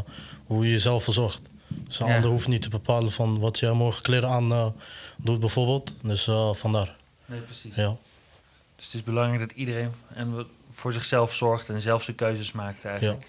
hoe 0.46 0.64
je 0.64 0.70
jezelf 0.70 1.04
verzorgt. 1.04 1.40
Dus 1.68 2.00
een 2.00 2.06
Ja. 2.06 2.14
ander 2.14 2.30
hoeft 2.30 2.48
niet 2.48 2.62
te 2.62 2.68
bepalen 2.68 3.12
van 3.12 3.38
wat 3.38 3.58
jij 3.58 3.72
morgen 3.72 4.02
kleren 4.02 4.28
aan 4.28 4.74
doet 5.16 5.40
bijvoorbeeld. 5.40 5.94
Dus 6.02 6.28
vandaar, 6.52 6.96
Nee, 7.26 7.40
precies. 7.40 7.74
ja. 7.74 7.96
Dus 8.76 8.84
het 8.84 8.94
is 8.94 9.02
belangrijk 9.02 9.40
dat 9.40 9.52
iedereen 9.58 9.92
en 10.14 10.46
voor 10.70 10.92
zichzelf 10.92 11.34
zorgt 11.34 11.68
en 11.68 11.82
zelf 11.82 12.02
zijn 12.02 12.16
keuzes 12.16 12.52
maakt 12.52 12.84
eigenlijk. 12.84 13.22
Eh, 13.22 13.28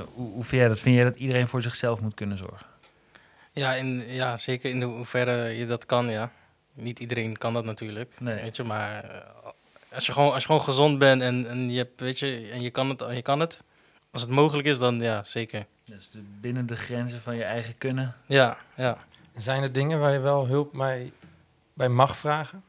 hoe, 0.00 0.30
hoe 0.32 0.44
vind 0.44 0.60
jij 0.60 0.68
dat? 0.68 0.80
Vind 0.80 0.94
jij 0.94 1.04
dat 1.04 1.16
iedereen 1.16 1.48
voor 1.48 1.62
zichzelf 1.62 2.00
moet 2.00 2.14
kunnen 2.14 2.38
zorgen? 2.38 2.66
Ja, 3.52 3.74
in, 3.74 4.04
ja, 4.08 4.36
zeker 4.36 4.70
in 4.70 4.80
de 4.80 4.86
hoeverre 4.86 5.48
je 5.48 5.66
dat 5.66 5.86
kan, 5.86 6.10
ja. 6.10 6.30
Niet 6.74 6.98
iedereen 6.98 7.38
kan 7.38 7.52
dat 7.52 7.64
natuurlijk, 7.64 8.14
Nee. 8.20 8.42
weet 8.42 8.56
je. 8.56 8.64
Maar 8.64 9.04
eh, 9.04 9.20
als 9.94 10.06
je 10.06 10.12
gewoon, 10.12 10.32
als 10.32 10.40
je 10.40 10.46
gewoon 10.46 10.60
gezond 10.60 10.98
bent 10.98 11.22
en, 11.22 11.48
en, 11.48 11.70
je, 11.70 11.78
hebt, 11.78 12.00
weet 12.00 12.18
je, 12.18 12.48
en 12.52 12.62
je, 12.62 12.70
kan 12.70 12.88
het, 12.88 13.04
je 13.14 13.22
kan 13.22 13.40
het, 13.40 13.62
als 14.10 14.22
het 14.22 14.30
mogelijk 14.30 14.68
is, 14.68 14.78
dan 14.78 15.00
ja, 15.00 15.24
zeker. 15.24 15.66
Dus 15.84 16.10
de- 16.10 16.22
binnen 16.40 16.66
de 16.66 16.76
grenzen 16.76 17.20
van 17.22 17.36
je 17.36 17.44
eigen 17.44 17.78
kunnen. 17.78 18.14
Ja, 18.26 18.56
ja. 18.74 18.98
Zijn 19.36 19.62
er 19.62 19.72
dingen 19.72 20.00
waar 20.00 20.12
je 20.12 20.18
wel 20.18 20.46
hulp 20.46 20.72
bij, 20.72 21.12
bij 21.74 21.88
mag 21.88 22.16
vragen? 22.16 22.62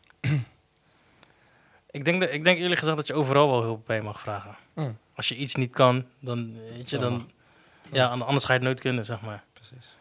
Ik 1.92 2.06
denk, 2.06 2.20
dat, 2.22 2.32
ik 2.32 2.44
denk 2.44 2.58
eerlijk 2.60 2.80
gezegd 2.80 2.98
dat 2.98 3.08
je 3.08 3.14
overal 3.14 3.50
wel 3.52 3.62
hulp 3.62 3.86
bij 3.86 4.02
mag 4.02 4.20
vragen. 4.20 4.56
Hmm. 4.74 4.98
Als 5.16 5.28
je 5.28 5.36
iets 5.36 5.56
niet 5.56 5.72
kan, 5.72 6.06
dan, 6.20 6.54
weet 6.76 6.90
je, 6.90 6.98
dan, 6.98 7.30
Ja, 7.92 8.08
an- 8.08 8.22
anders 8.26 8.46
ga 8.46 8.54
je 8.54 8.60
het 8.60 8.68
nooit 8.68 8.80
kunnen, 8.80 9.06
zeg 9.06 9.22
maar. 9.22 9.44
Precies. 9.54 9.96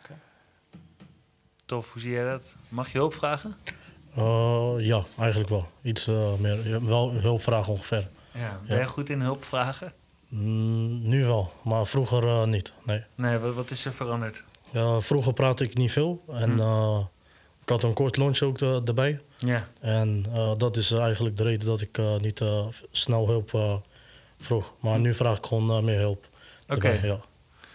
Tof, 1.66 1.92
hoe 1.92 2.00
zie 2.02 2.11
jij 2.11 2.25
dat? 2.31 2.54
Mag 2.69 2.92
je 2.92 2.99
hulp 2.99 3.14
vragen? 3.14 3.54
Eh, 4.16 4.75
ja, 4.78 5.04
eigenlijk 5.19 5.50
wel. 5.50 5.69
Iets 5.83 6.07
eh, 6.07 6.35
meer. 6.35 6.85
Wel 6.87 7.12
hulpvragen 7.12 7.73
ongeveer. 7.73 8.09
Ja. 8.35 8.61
Ben 8.66 8.76
Ja. 8.76 8.83
je 8.83 8.88
goed 8.88 9.09
in 9.09 9.21
hulp 9.21 9.45
vragen? 9.45 9.92
Mm, 10.28 11.09
nu 11.09 11.25
wel, 11.25 11.52
maar 11.64 11.87
vroeger 11.87 12.25
eh, 12.25 12.45
niet. 12.45 12.75
Nee. 12.85 13.02
Nee, 13.14 13.38
wat, 13.38 13.54
wat 13.54 13.71
is 13.71 13.85
er 13.85 13.92
veranderd? 13.92 14.45
Ja, 14.71 15.00
vroeger 15.00 15.33
praatte 15.33 15.64
ik 15.64 15.75
niet 15.76 15.92
veel. 15.92 16.25
En 16.28 16.50
Hm. 16.52 16.61
eh, 16.61 16.99
ik 17.62 17.69
had 17.69 17.83
een 17.83 17.92
kort 17.95 18.16
lunch 18.16 18.40
ook 18.40 18.61
erbij. 18.61 19.21
Ja. 19.38 19.69
En 19.81 20.26
eh, 20.35 20.52
dat 20.57 20.76
is 20.76 20.90
eigenlijk 20.90 21.37
de 21.37 21.42
reden 21.42 21.66
dat 21.66 21.81
ik 21.81 21.99
eh, 21.99 22.16
niet 22.16 22.40
eh, 22.40 22.66
snel 22.90 23.26
hulp 23.28 23.81
vroeg. 24.44 24.72
Maar 24.80 24.99
nu 24.99 25.14
vraag 25.14 25.37
ik 25.38 25.46
gewoon 25.46 25.70
eh, 25.70 25.82
meer 25.82 25.99
hulp. 25.99 26.28
Oké. 26.68 26.88
ja. 27.02 27.18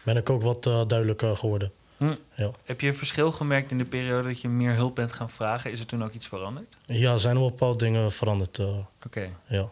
Ben 0.04 0.18
ik 0.18 0.30
ook 0.30 0.42
wat 0.42 0.66
eh, 0.66 0.82
duidelijker 0.88 1.36
geworden. 1.36 1.72
Hm. 1.98 2.14
Ja. 2.36 2.52
Heb 2.64 2.82
je 2.82 2.88
een 2.88 2.96
verschil 2.96 3.32
gemerkt 3.32 3.72
in 3.72 3.78
de 3.78 3.86
periode 3.86 4.28
dat 4.28 4.42
je 4.42 4.48
meer 4.50 4.74
hulp 4.74 4.96
bent 4.96 5.14
gaan 5.14 5.30
vragen? 5.30 5.72
Is 5.72 5.80
er 5.80 5.86
toen 5.86 6.04
ook 6.04 6.14
iets 6.14 6.28
veranderd? 6.28 6.76
Ja, 6.86 7.14
er 7.14 7.20
zijn 7.20 7.36
wel 7.40 7.50
bepaalde 7.50 7.78
dingen 7.78 8.12
veranderd. 8.12 8.60
eh, 8.60 8.78
Oké. 9.06 9.30
ja. 9.48 9.70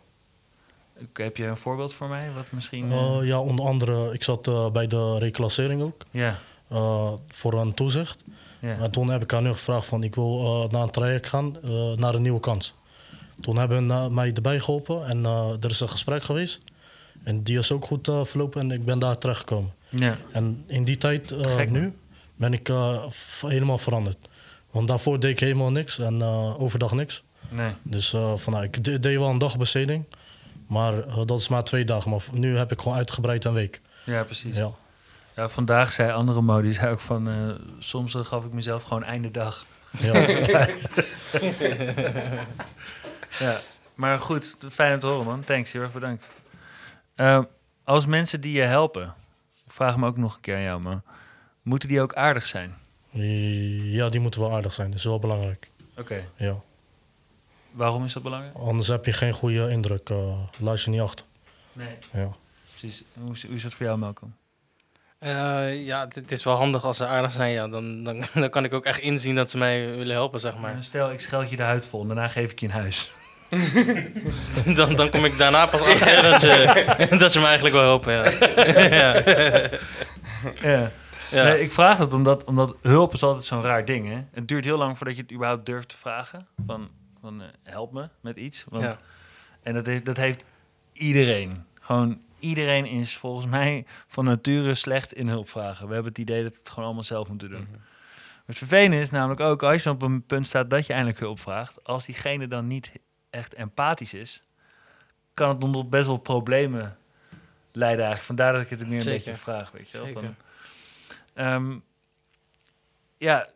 Heb 1.13 1.37
je 1.37 1.45
een 1.45 1.57
voorbeeld 1.57 1.93
voor 1.93 2.07
mij? 2.07 2.31
Wat 2.35 2.45
misschien... 2.49 2.89
ja, 3.23 3.39
onder 3.39 3.65
andere, 3.65 4.13
ik 4.13 4.23
zat 4.23 4.71
bij 4.73 4.87
de 4.87 5.17
reclassering 5.17 5.81
ook. 5.81 6.01
ja. 6.11 6.39
voor 7.27 7.53
een 7.53 7.73
toezicht. 7.73 8.23
Ja. 8.59 8.77
En 8.79 8.91
toen 8.91 9.09
heb 9.09 9.21
ik 9.21 9.33
aan 9.33 9.43
hun 9.43 9.53
gevraagd 9.53 9.85
van 9.85 10.03
ik 10.03 10.15
wil 10.15 10.67
naar 10.71 10.81
een 10.81 10.89
traject 10.91 11.27
gaan, 11.27 11.55
naar 11.95 12.15
een 12.15 12.21
nieuwe 12.21 12.39
kans. 12.39 12.73
Toen 13.41 13.57
hebben 13.57 13.89
ze 13.89 14.09
mij 14.11 14.33
erbij 14.33 14.59
geholpen 14.59 15.05
en 15.07 15.25
er 15.61 15.69
is 15.69 15.79
een 15.79 15.89
gesprek 15.89 16.23
geweest. 16.23 16.59
En 17.25 17.43
die 17.43 17.57
is 17.57 17.71
ook 17.71 17.85
goed 17.85 18.07
eh, 18.07 18.25
verlopen 18.25 18.61
en 18.61 18.71
ik 18.71 18.85
ben 18.85 18.99
daar 18.99 19.17
terechtgekomen. 19.17 19.73
ja. 19.89 20.17
En 20.31 20.63
in 20.67 20.83
die 20.83 20.97
tijd, 20.97 21.31
eh, 21.31 21.55
Gek, 21.55 21.69
nu, 21.69 21.93
ben 22.35 22.53
ik 22.53 22.69
eh, 22.69 23.05
helemaal 23.41 23.77
veranderd. 23.77 24.17
Want 24.71 24.87
daarvoor 24.87 25.19
deed 25.19 25.31
ik 25.31 25.39
helemaal 25.39 25.71
niks 25.71 25.99
en 25.99 26.23
overdag 26.57 26.91
niks. 26.93 27.23
Nee. 27.49 27.73
Dus 27.81 28.09
van, 28.35 28.53
nou, 28.53 28.63
ik 28.63 28.83
de- 28.83 28.99
deed 28.99 29.17
wel 29.17 29.29
een 29.29 29.37
dagbesteding, 29.37 30.03
maar 30.67 30.93
dat 31.25 31.39
is 31.39 31.47
maar 31.47 31.63
twee 31.63 31.85
dagen. 31.85 32.11
Maar 32.11 32.21
nu 32.31 32.57
heb 32.57 32.71
ik 32.71 32.81
gewoon 32.81 32.97
uitgebreid 32.97 33.45
een 33.45 33.53
week. 33.53 33.81
Ja, 34.05 34.23
precies. 34.23 34.55
Ja. 34.55 34.71
Ja, 35.35 35.49
vandaag 35.49 35.91
zei 35.93 36.11
andere 36.11 36.41
modi, 36.41 36.73
zei 36.73 36.91
ook 36.91 36.99
van... 36.99 37.29
soms 37.79 38.13
gaf 38.17 38.45
ik 38.45 38.51
mezelf 38.53 38.83
gewoon 38.83 39.03
einde 39.03 39.31
dag. 39.31 39.65
Ja. 39.97 40.13
Ja, 43.39 43.59
maar 43.95 44.19
goed, 44.19 44.55
fijn 44.71 44.93
om 44.93 44.99
te 44.99 45.05
horen 45.07 45.25
man. 45.25 45.43
Thanks, 45.43 45.71
heel 45.71 45.81
erg 45.81 45.91
bedankt. 45.91 46.29
Eh, 47.15 47.39
als 47.83 48.05
mensen 48.05 48.41
die 48.41 48.51
je 48.53 48.61
helpen, 48.61 49.13
ik 49.65 49.71
vraag 49.71 49.97
me 49.97 50.07
ook 50.07 50.17
nog 50.17 50.35
een 50.35 50.41
keer 50.41 50.55
aan 50.55 50.61
jou, 50.61 50.81
man. 50.81 51.01
Moeten 51.61 51.89
die 51.89 52.01
ook 52.01 52.13
aardig 52.15 52.45
zijn? 52.45 52.75
ja, 53.91 54.09
die 54.09 54.19
moeten 54.19 54.41
wel 54.41 54.53
aardig 54.53 54.73
zijn. 54.73 54.89
Dat 54.89 54.99
is 54.99 55.05
wel 55.05 55.19
belangrijk. 55.19 55.69
Oké, 55.97 56.23
Ja. 56.35 56.55
waarom 57.71 58.05
is 58.05 58.13
dat 58.13 58.23
belangrijk? 58.23 58.55
Anders 58.55 58.87
heb 58.87 59.05
je 59.05 59.13
geen 59.13 59.33
goede 59.33 59.69
indruk. 59.69 60.09
eh 60.09 60.39
luister 60.59 60.91
niet 60.91 61.01
achter. 61.01 61.25
Nee, 61.73 61.95
Ja. 62.13 62.29
precies. 62.69 63.03
Hoe 63.13 63.31
is, 63.33 63.45
hoe 63.45 63.55
is 63.55 63.63
dat 63.63 63.73
voor 63.73 63.85
jou, 63.85 63.97
Malcolm? 63.97 64.35
Eh, 65.17 65.85
ja, 65.85 66.07
het, 66.07 66.31
is 66.31 66.43
wel 66.43 66.55
handig 66.55 66.83
als 66.83 66.97
ze 66.97 67.05
aardig 67.05 67.31
zijn. 67.31 67.51
Ja, 67.51 67.67
dan, 67.67 68.03
dan, 68.03 68.23
dan 68.33 68.49
kan 68.49 68.63
ik 68.63 68.73
ook 68.73 68.85
echt 68.85 68.99
inzien 68.99 69.35
dat 69.35 69.49
ze 69.51 69.57
mij 69.57 69.95
willen 69.95 70.15
helpen, 70.15 70.39
zeg 70.39 70.57
maar. 70.57 70.73
Maar 70.73 70.83
stel, 70.83 71.11
ik 71.11 71.19
scheld 71.19 71.49
je 71.49 71.55
de 71.55 71.63
huid 71.63 71.87
vol 71.87 72.01
en 72.01 72.07
daarna 72.07 72.27
geef 72.27 72.51
ik 72.51 72.59
je 72.59 72.65
een 72.65 72.71
huis. 72.71 73.11
dan, 74.75 74.95
dan 74.95 75.09
kom 75.09 75.25
ik 75.25 75.37
daarna 75.37 75.65
pas 75.65 75.81
achter 75.81 76.21
dat, 76.21 76.41
je, 76.41 77.07
dat 77.19 77.33
je 77.33 77.39
me 77.39 77.45
eigenlijk 77.45 77.75
wil 77.75 77.83
helpen. 77.83 78.13
Ja. 78.13 78.23
ja. 78.99 79.21
Ja. 80.61 80.91
Ja. 81.31 81.43
Nee, 81.43 81.61
ik 81.61 81.71
vraag 81.71 81.97
het 81.97 82.13
omdat, 82.13 82.43
omdat 82.43 82.75
hulp 82.81 83.13
is 83.13 83.23
altijd 83.23 83.45
zo'n 83.45 83.61
raar 83.61 83.85
ding. 83.85 84.07
Hè? 84.07 84.23
Het 84.31 84.47
duurt 84.47 84.65
heel 84.65 84.77
lang 84.77 84.97
voordat 84.97 85.15
je 85.15 85.21
het 85.21 85.31
überhaupt 85.31 85.65
durft 85.65 85.89
te 85.89 85.97
vragen. 85.97 86.47
Van, 86.65 86.89
van 87.21 87.41
eh, 87.41 87.47
help 87.63 87.91
me 87.91 88.09
met 88.21 88.37
iets. 88.37 88.65
Want, 88.69 88.83
Ja. 88.83 88.97
En 89.63 89.73
dat 89.73 89.85
heeft, 89.85 90.05
dat 90.05 90.17
heeft 90.17 90.43
iedereen. 90.93 91.63
Gewoon 91.81 92.19
iedereen 92.39 92.85
is 92.85 93.17
volgens 93.17 93.45
mij 93.45 93.85
van 94.07 94.25
nature 94.25 94.75
slecht 94.75 95.13
in 95.13 95.27
hulp 95.27 95.49
vragen. 95.49 95.87
We 95.87 95.93
hebben 95.93 96.11
het 96.11 96.21
idee 96.21 96.43
dat 96.43 96.51
we 96.51 96.57
het 96.57 96.69
gewoon 96.69 96.85
allemaal 96.85 97.03
zelf 97.03 97.27
moeten 97.27 97.49
doen. 97.49 97.67
Mhm. 97.69 97.79
Het 98.45 98.57
vervelende 98.57 98.99
is 98.99 99.09
namelijk 99.09 99.39
ook 99.39 99.63
als 99.63 99.83
je 99.83 99.89
op 99.89 100.01
een 100.01 100.23
punt 100.25 100.47
staat 100.47 100.69
dat 100.69 100.85
je 100.85 100.93
eindelijk 100.93 101.19
hulp 101.19 101.39
vraagt. 101.39 101.83
Als 101.83 102.05
diegene 102.05 102.47
dan 102.47 102.67
niet 102.67 102.91
echt 103.35 103.53
empathisch 103.53 104.13
is, 104.13 104.43
kan 105.33 105.49
het 105.49 105.59
tot 105.59 105.89
best 105.89 106.07
wel 106.07 106.17
problemen 106.17 106.97
leiden 107.71 108.05
eigenlijk. 108.05 108.25
Vandaar 108.25 108.53
dat 108.53 108.61
ik 108.61 108.69
het 108.69 108.87
meer 108.87 108.95
een 108.95 109.01
Zeker. 109.01 109.25
beetje 109.25 109.39
vraag, 109.39 109.71
weet 109.71 109.89
je 109.89 109.97
wel. 109.97 110.13
Van, 110.13 110.35
Ehm, 111.33 111.77
ja, 113.17 113.47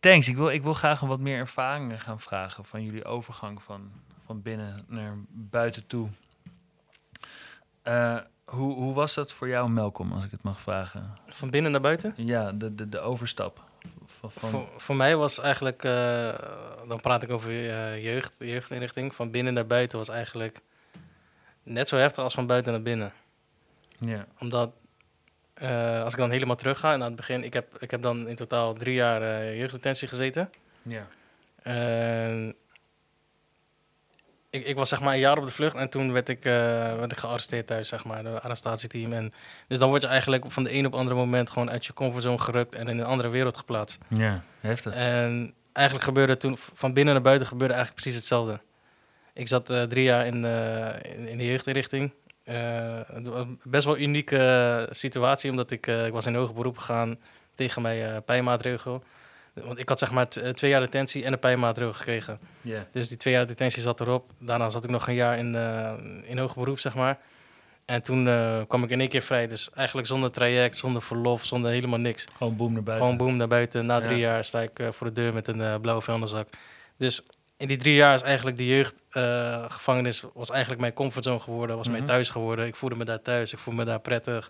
thanks. 0.00 0.28
Ik 0.28 0.36
wil, 0.36 0.50
ik 0.50 0.62
wil 0.62 0.74
graag 0.74 1.00
een 1.00 1.08
wat 1.08 1.20
meer 1.20 1.38
ervaringen 1.38 2.00
gaan 2.00 2.20
vragen 2.20 2.64
van 2.64 2.84
jullie 2.84 3.04
overgang 3.04 3.62
van, 3.62 3.92
van 4.24 4.42
binnen 4.42 4.84
naar 4.88 5.14
buiten 5.28 5.86
toe. 5.86 6.08
Eh, 7.82 8.18
hoe, 8.44 8.74
hoe 8.74 8.94
was 8.94 9.14
dat 9.14 9.32
voor 9.32 9.48
jou, 9.48 9.70
Melkom, 9.70 10.12
als 10.12 10.24
ik 10.24 10.30
het 10.30 10.42
mag 10.42 10.60
vragen? 10.60 11.18
Van 11.28 11.50
binnen 11.50 11.72
naar 11.72 11.80
buiten? 11.80 12.12
Ja, 12.16 12.52
de, 12.52 12.74
de, 12.74 12.88
de 12.88 12.98
overstap. 12.98 13.62
Van, 14.30 14.50
van, 14.50 14.50
Voor, 14.50 14.80
voor 14.80 14.96
mij 14.96 15.16
was 15.16 15.40
eigenlijk, 15.40 15.84
eh, 15.84 16.34
dan 16.88 17.00
praat 17.00 17.22
ik 17.22 17.30
over 17.30 17.50
eh, 17.50 18.04
jeugd, 18.04 18.34
jeugdinrichting. 18.38 19.14
Van 19.14 19.30
binnen 19.30 19.54
naar 19.54 19.66
buiten 19.66 19.98
was 19.98 20.08
eigenlijk 20.08 20.60
net 21.62 21.88
zo 21.88 21.96
heftig 21.96 22.22
als 22.22 22.34
van 22.34 22.46
buiten 22.46 22.72
naar 22.72 22.82
binnen. 22.82 23.12
ja. 23.98 24.26
Omdat, 24.38 24.72
eh, 25.54 26.02
als 26.02 26.12
ik 26.12 26.18
dan 26.18 26.30
helemaal 26.30 26.56
terug 26.56 26.78
ga, 26.78 26.92
en 26.92 27.00
aan 27.00 27.06
het 27.06 27.16
begin, 27.16 27.44
ik 27.44 27.52
heb, 27.52 27.76
ik 27.78 27.90
heb 27.90 28.02
dan 28.02 28.28
in 28.28 28.34
totaal 28.34 28.74
drie 28.74 28.94
jaar 28.94 29.54
jeugddetentie 29.54 30.08
gezeten. 30.08 30.50
Ja. 30.82 31.06
En 31.62 32.54
ik, 34.54 34.64
ik 34.64 34.76
was 34.76 34.88
zeg 34.88 35.00
maar 35.00 35.12
een 35.12 35.20
jaar 35.20 35.38
op 35.38 35.46
de 35.46 35.52
vlucht 35.52 35.74
en 35.76 35.88
toen 35.88 36.12
werd 36.12 36.28
ik, 36.28 36.44
eh, 36.44 36.52
werd 36.96 37.12
ik 37.12 37.18
gearresteerd 37.18 37.66
thuis, 37.66 37.88
zeg 37.88 38.04
maar, 38.04 38.22
de 38.22 38.40
arrestatieteam. 38.40 39.12
En, 39.12 39.32
dus 39.68 39.78
dan 39.78 39.88
word 39.88 40.02
je 40.02 40.08
eigenlijk 40.08 40.44
van 40.48 40.64
de 40.64 40.72
een 40.72 40.86
op 40.86 40.92
het 40.92 41.00
andere 41.00 41.16
moment 41.16 41.50
gewoon 41.50 41.70
uit 41.70 41.86
je 41.86 41.92
comfortzone 41.92 42.38
gerukt 42.38 42.74
en 42.74 42.88
in 42.88 42.98
een 42.98 43.06
andere 43.06 43.28
wereld 43.28 43.56
geplaatst. 43.56 43.98
Ja, 44.08 44.42
heftig. 44.60 44.94
En 44.94 45.54
eigenlijk 45.72 46.06
gebeurde 46.06 46.36
toen, 46.36 46.56
van 46.74 46.92
binnen 46.92 47.14
naar 47.14 47.22
buiten 47.22 47.46
gebeurde 47.46 47.74
eigenlijk 47.74 48.02
precies 48.02 48.20
hetzelfde. 48.20 48.60
Ik 49.32 49.48
zat 49.48 49.70
eh, 49.70 49.82
drie 49.82 50.04
jaar 50.04 50.26
in, 50.26 50.44
eh, 50.44 51.12
in, 51.16 51.28
in 51.28 51.38
de 51.38 51.46
jeugdinrichting. 51.46 52.12
Het 52.44 53.26
was 53.26 53.44
best 53.62 53.84
wel 53.84 53.94
een 53.94 54.02
unieke 54.02 54.88
situatie, 54.90 55.50
omdat 55.50 55.70
ik, 55.70 55.86
ik 55.86 56.12
was 56.12 56.26
in 56.26 56.34
hoger 56.34 56.54
beroep 56.54 56.78
gegaan 56.78 57.18
tegen 57.54 57.82
mijn 57.82 58.24
pijnmaatregel. 58.24 59.02
Want 59.54 59.78
ik 59.78 59.88
had 59.88 59.98
zeg 59.98 60.10
maar 60.12 60.26
eh, 60.28 60.50
twee 60.50 60.70
jaar 60.70 60.80
detentie 60.80 61.24
en 61.24 61.32
een 61.32 61.38
pijnmaatregel 61.38 61.92
gekregen. 61.92 62.38
Dus 62.90 63.08
die 63.08 63.16
twee 63.16 63.34
jaar 63.34 63.46
detentie 63.46 63.82
zat 63.82 64.00
erop. 64.00 64.30
Daarna 64.38 64.68
zat 64.70 64.84
ik 64.84 64.90
nog 64.90 65.08
een 65.08 65.14
jaar 65.14 65.38
in, 65.38 65.54
eh, 65.54 65.92
in 66.22 66.38
hoger 66.38 66.58
beroep, 66.58 66.78
zeg 66.78 66.94
maar. 66.94 67.18
En 67.84 68.02
toen 68.02 68.28
eh, 68.28 68.60
kwam 68.68 68.82
ik 68.84 68.90
in 68.90 69.00
één 69.00 69.08
keer 69.08 69.22
vrij. 69.22 69.46
Dus 69.46 69.70
eigenlijk 69.70 70.06
zonder 70.06 70.30
traject, 70.30 70.76
zonder 70.76 71.02
verlof, 71.02 71.44
zonder 71.44 71.70
helemaal 71.70 71.98
niks. 71.98 72.26
Gewoon 72.36 72.56
boem 72.56 72.72
naar 72.72 72.82
buiten. 72.82 73.06
Gewoon 73.08 73.26
boem 73.26 73.36
naar 73.36 73.48
buiten. 73.48 73.86
Na 73.86 74.00
drie 74.00 74.18
Ja. 74.18 74.28
jaar 74.32 74.44
sta 74.44 74.60
ik 74.60 74.80
voor 74.90 75.06
de 75.06 75.12
deur 75.12 75.34
met 75.34 75.48
een 75.48 75.80
blauwe 75.80 76.02
vuilniszak. 76.02 76.48
Dus 76.96 77.22
in 77.56 77.68
die 77.68 77.76
drie 77.76 77.94
jaar 77.94 78.14
is 78.14 78.22
eigenlijk 78.22 78.56
de 78.56 78.66
jeugdgevangenis 78.66 80.24
was 80.34 80.50
eigenlijk 80.50 80.80
mijn 80.80 80.92
comfortzone 80.92 81.38
geworden. 81.40 81.76
Was 81.76 81.86
Mhm. 81.86 81.94
mijn 81.96 82.06
thuis 82.08 82.28
geworden. 82.28 82.66
Ik 82.66 82.76
voelde 82.76 82.96
me 82.96 83.04
daar 83.04 83.22
thuis. 83.22 83.52
Ik 83.52 83.58
voelde 83.58 83.78
me 83.78 83.84
daar 83.86 84.00
prettig. 84.00 84.48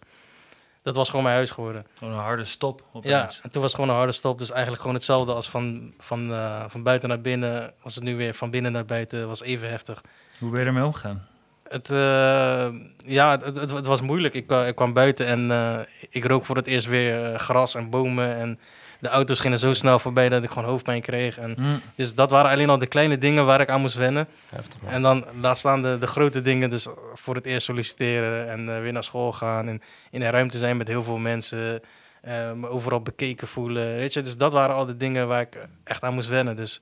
Dat 0.84 0.96
was 0.96 1.08
gewoon 1.08 1.24
mijn 1.24 1.36
huis 1.36 1.50
geworden. 1.50 1.86
Gewoon 1.98 2.14
een 2.14 2.20
harde 2.20 2.44
stop 2.44 2.82
opeens. 2.92 3.12
Ja, 3.14 3.30
en 3.42 3.50
toen 3.50 3.62
was 3.62 3.72
het 3.72 3.74
gewoon 3.74 3.90
een 3.90 3.96
harde 3.96 4.12
stop. 4.12 4.38
Dus 4.38 4.50
eigenlijk 4.50 4.80
gewoon 4.80 4.96
hetzelfde 4.96 5.32
als 5.32 5.48
van, 5.50 5.92
van, 5.98 6.32
eh, 6.32 6.64
van 6.68 6.82
buiten 6.82 7.08
naar 7.08 7.20
binnen. 7.20 7.72
Was 7.82 7.94
het 7.94 8.04
nu 8.04 8.16
weer 8.16 8.34
van 8.34 8.50
binnen 8.50 8.72
naar 8.72 8.84
buiten. 8.84 9.28
Was 9.28 9.42
even 9.42 9.68
heftig. 9.70 10.00
Hoe 10.38 10.50
ben 10.50 10.60
je 10.60 10.66
ermee 10.66 10.84
omgegaan? 10.84 11.26
Het, 11.68 11.90
eh, 11.90 12.68
ja, 12.96 13.30
het, 13.30 13.56
het, 13.56 13.70
het 13.70 13.86
was 13.86 14.00
moeilijk. 14.00 14.34
Ik, 14.34 14.46
kwa- 14.46 14.66
ik 14.66 14.74
kwam 14.74 14.92
buiten 14.92 15.26
en 15.26 15.50
eh, 15.50 15.78
ik 16.10 16.24
rook 16.24 16.44
voor 16.44 16.56
het 16.56 16.66
eerst 16.66 16.86
weer 16.86 17.32
eh, 17.32 17.38
gras 17.38 17.74
en 17.74 17.90
bomen. 17.90 18.34
En 18.36 18.58
de 19.04 19.10
auto's 19.10 19.40
gingen 19.40 19.58
zo 19.58 19.74
snel 19.74 19.98
voorbij 19.98 20.28
dat 20.28 20.44
ik 20.44 20.50
gewoon 20.50 20.68
hoofdpijn 20.68 21.00
kreeg. 21.02 21.38
En, 21.38 21.54
Hm. 21.56 21.62
dus 21.94 22.14
dat 22.14 22.30
waren 22.30 22.50
alleen 22.50 22.70
al 22.70 22.78
de 22.78 22.86
kleine 22.86 23.18
dingen 23.18 23.46
waar 23.46 23.60
ik 23.60 23.68
aan 23.70 23.80
moest 23.80 23.94
wennen. 23.96 24.26
Heftig. 24.48 24.76
En 24.86 25.02
dan 25.02 25.24
laat 25.40 25.58
staan 25.58 25.82
de, 25.82 25.96
de 26.00 26.06
grote 26.06 26.42
dingen. 26.42 26.70
Dus 26.70 26.86
voor 27.14 27.34
het 27.34 27.46
eerst 27.46 27.64
solliciteren 27.66 28.48
en 28.50 28.74
eh, 28.74 28.80
weer 28.80 28.92
naar 28.92 29.04
school 29.04 29.32
gaan. 29.32 29.68
En 29.68 29.82
in 30.10 30.22
een 30.22 30.30
ruimte 30.30 30.58
zijn 30.58 30.76
met 30.76 30.88
heel 30.88 31.02
veel 31.02 31.18
mensen. 31.18 31.80
eh, 32.20 32.52
me 32.52 32.68
overal 32.68 33.00
bekeken 33.00 33.46
voelen. 33.48 33.96
Weet 33.96 34.12
je? 34.12 34.20
Dus 34.20 34.36
dat 34.36 34.52
waren 34.52 34.74
al 34.74 34.86
de 34.86 34.96
dingen 34.96 35.28
waar 35.28 35.40
ik 35.40 35.66
echt 35.84 36.02
aan 36.02 36.14
moest 36.14 36.28
wennen. 36.28 36.56
Dus 36.56 36.80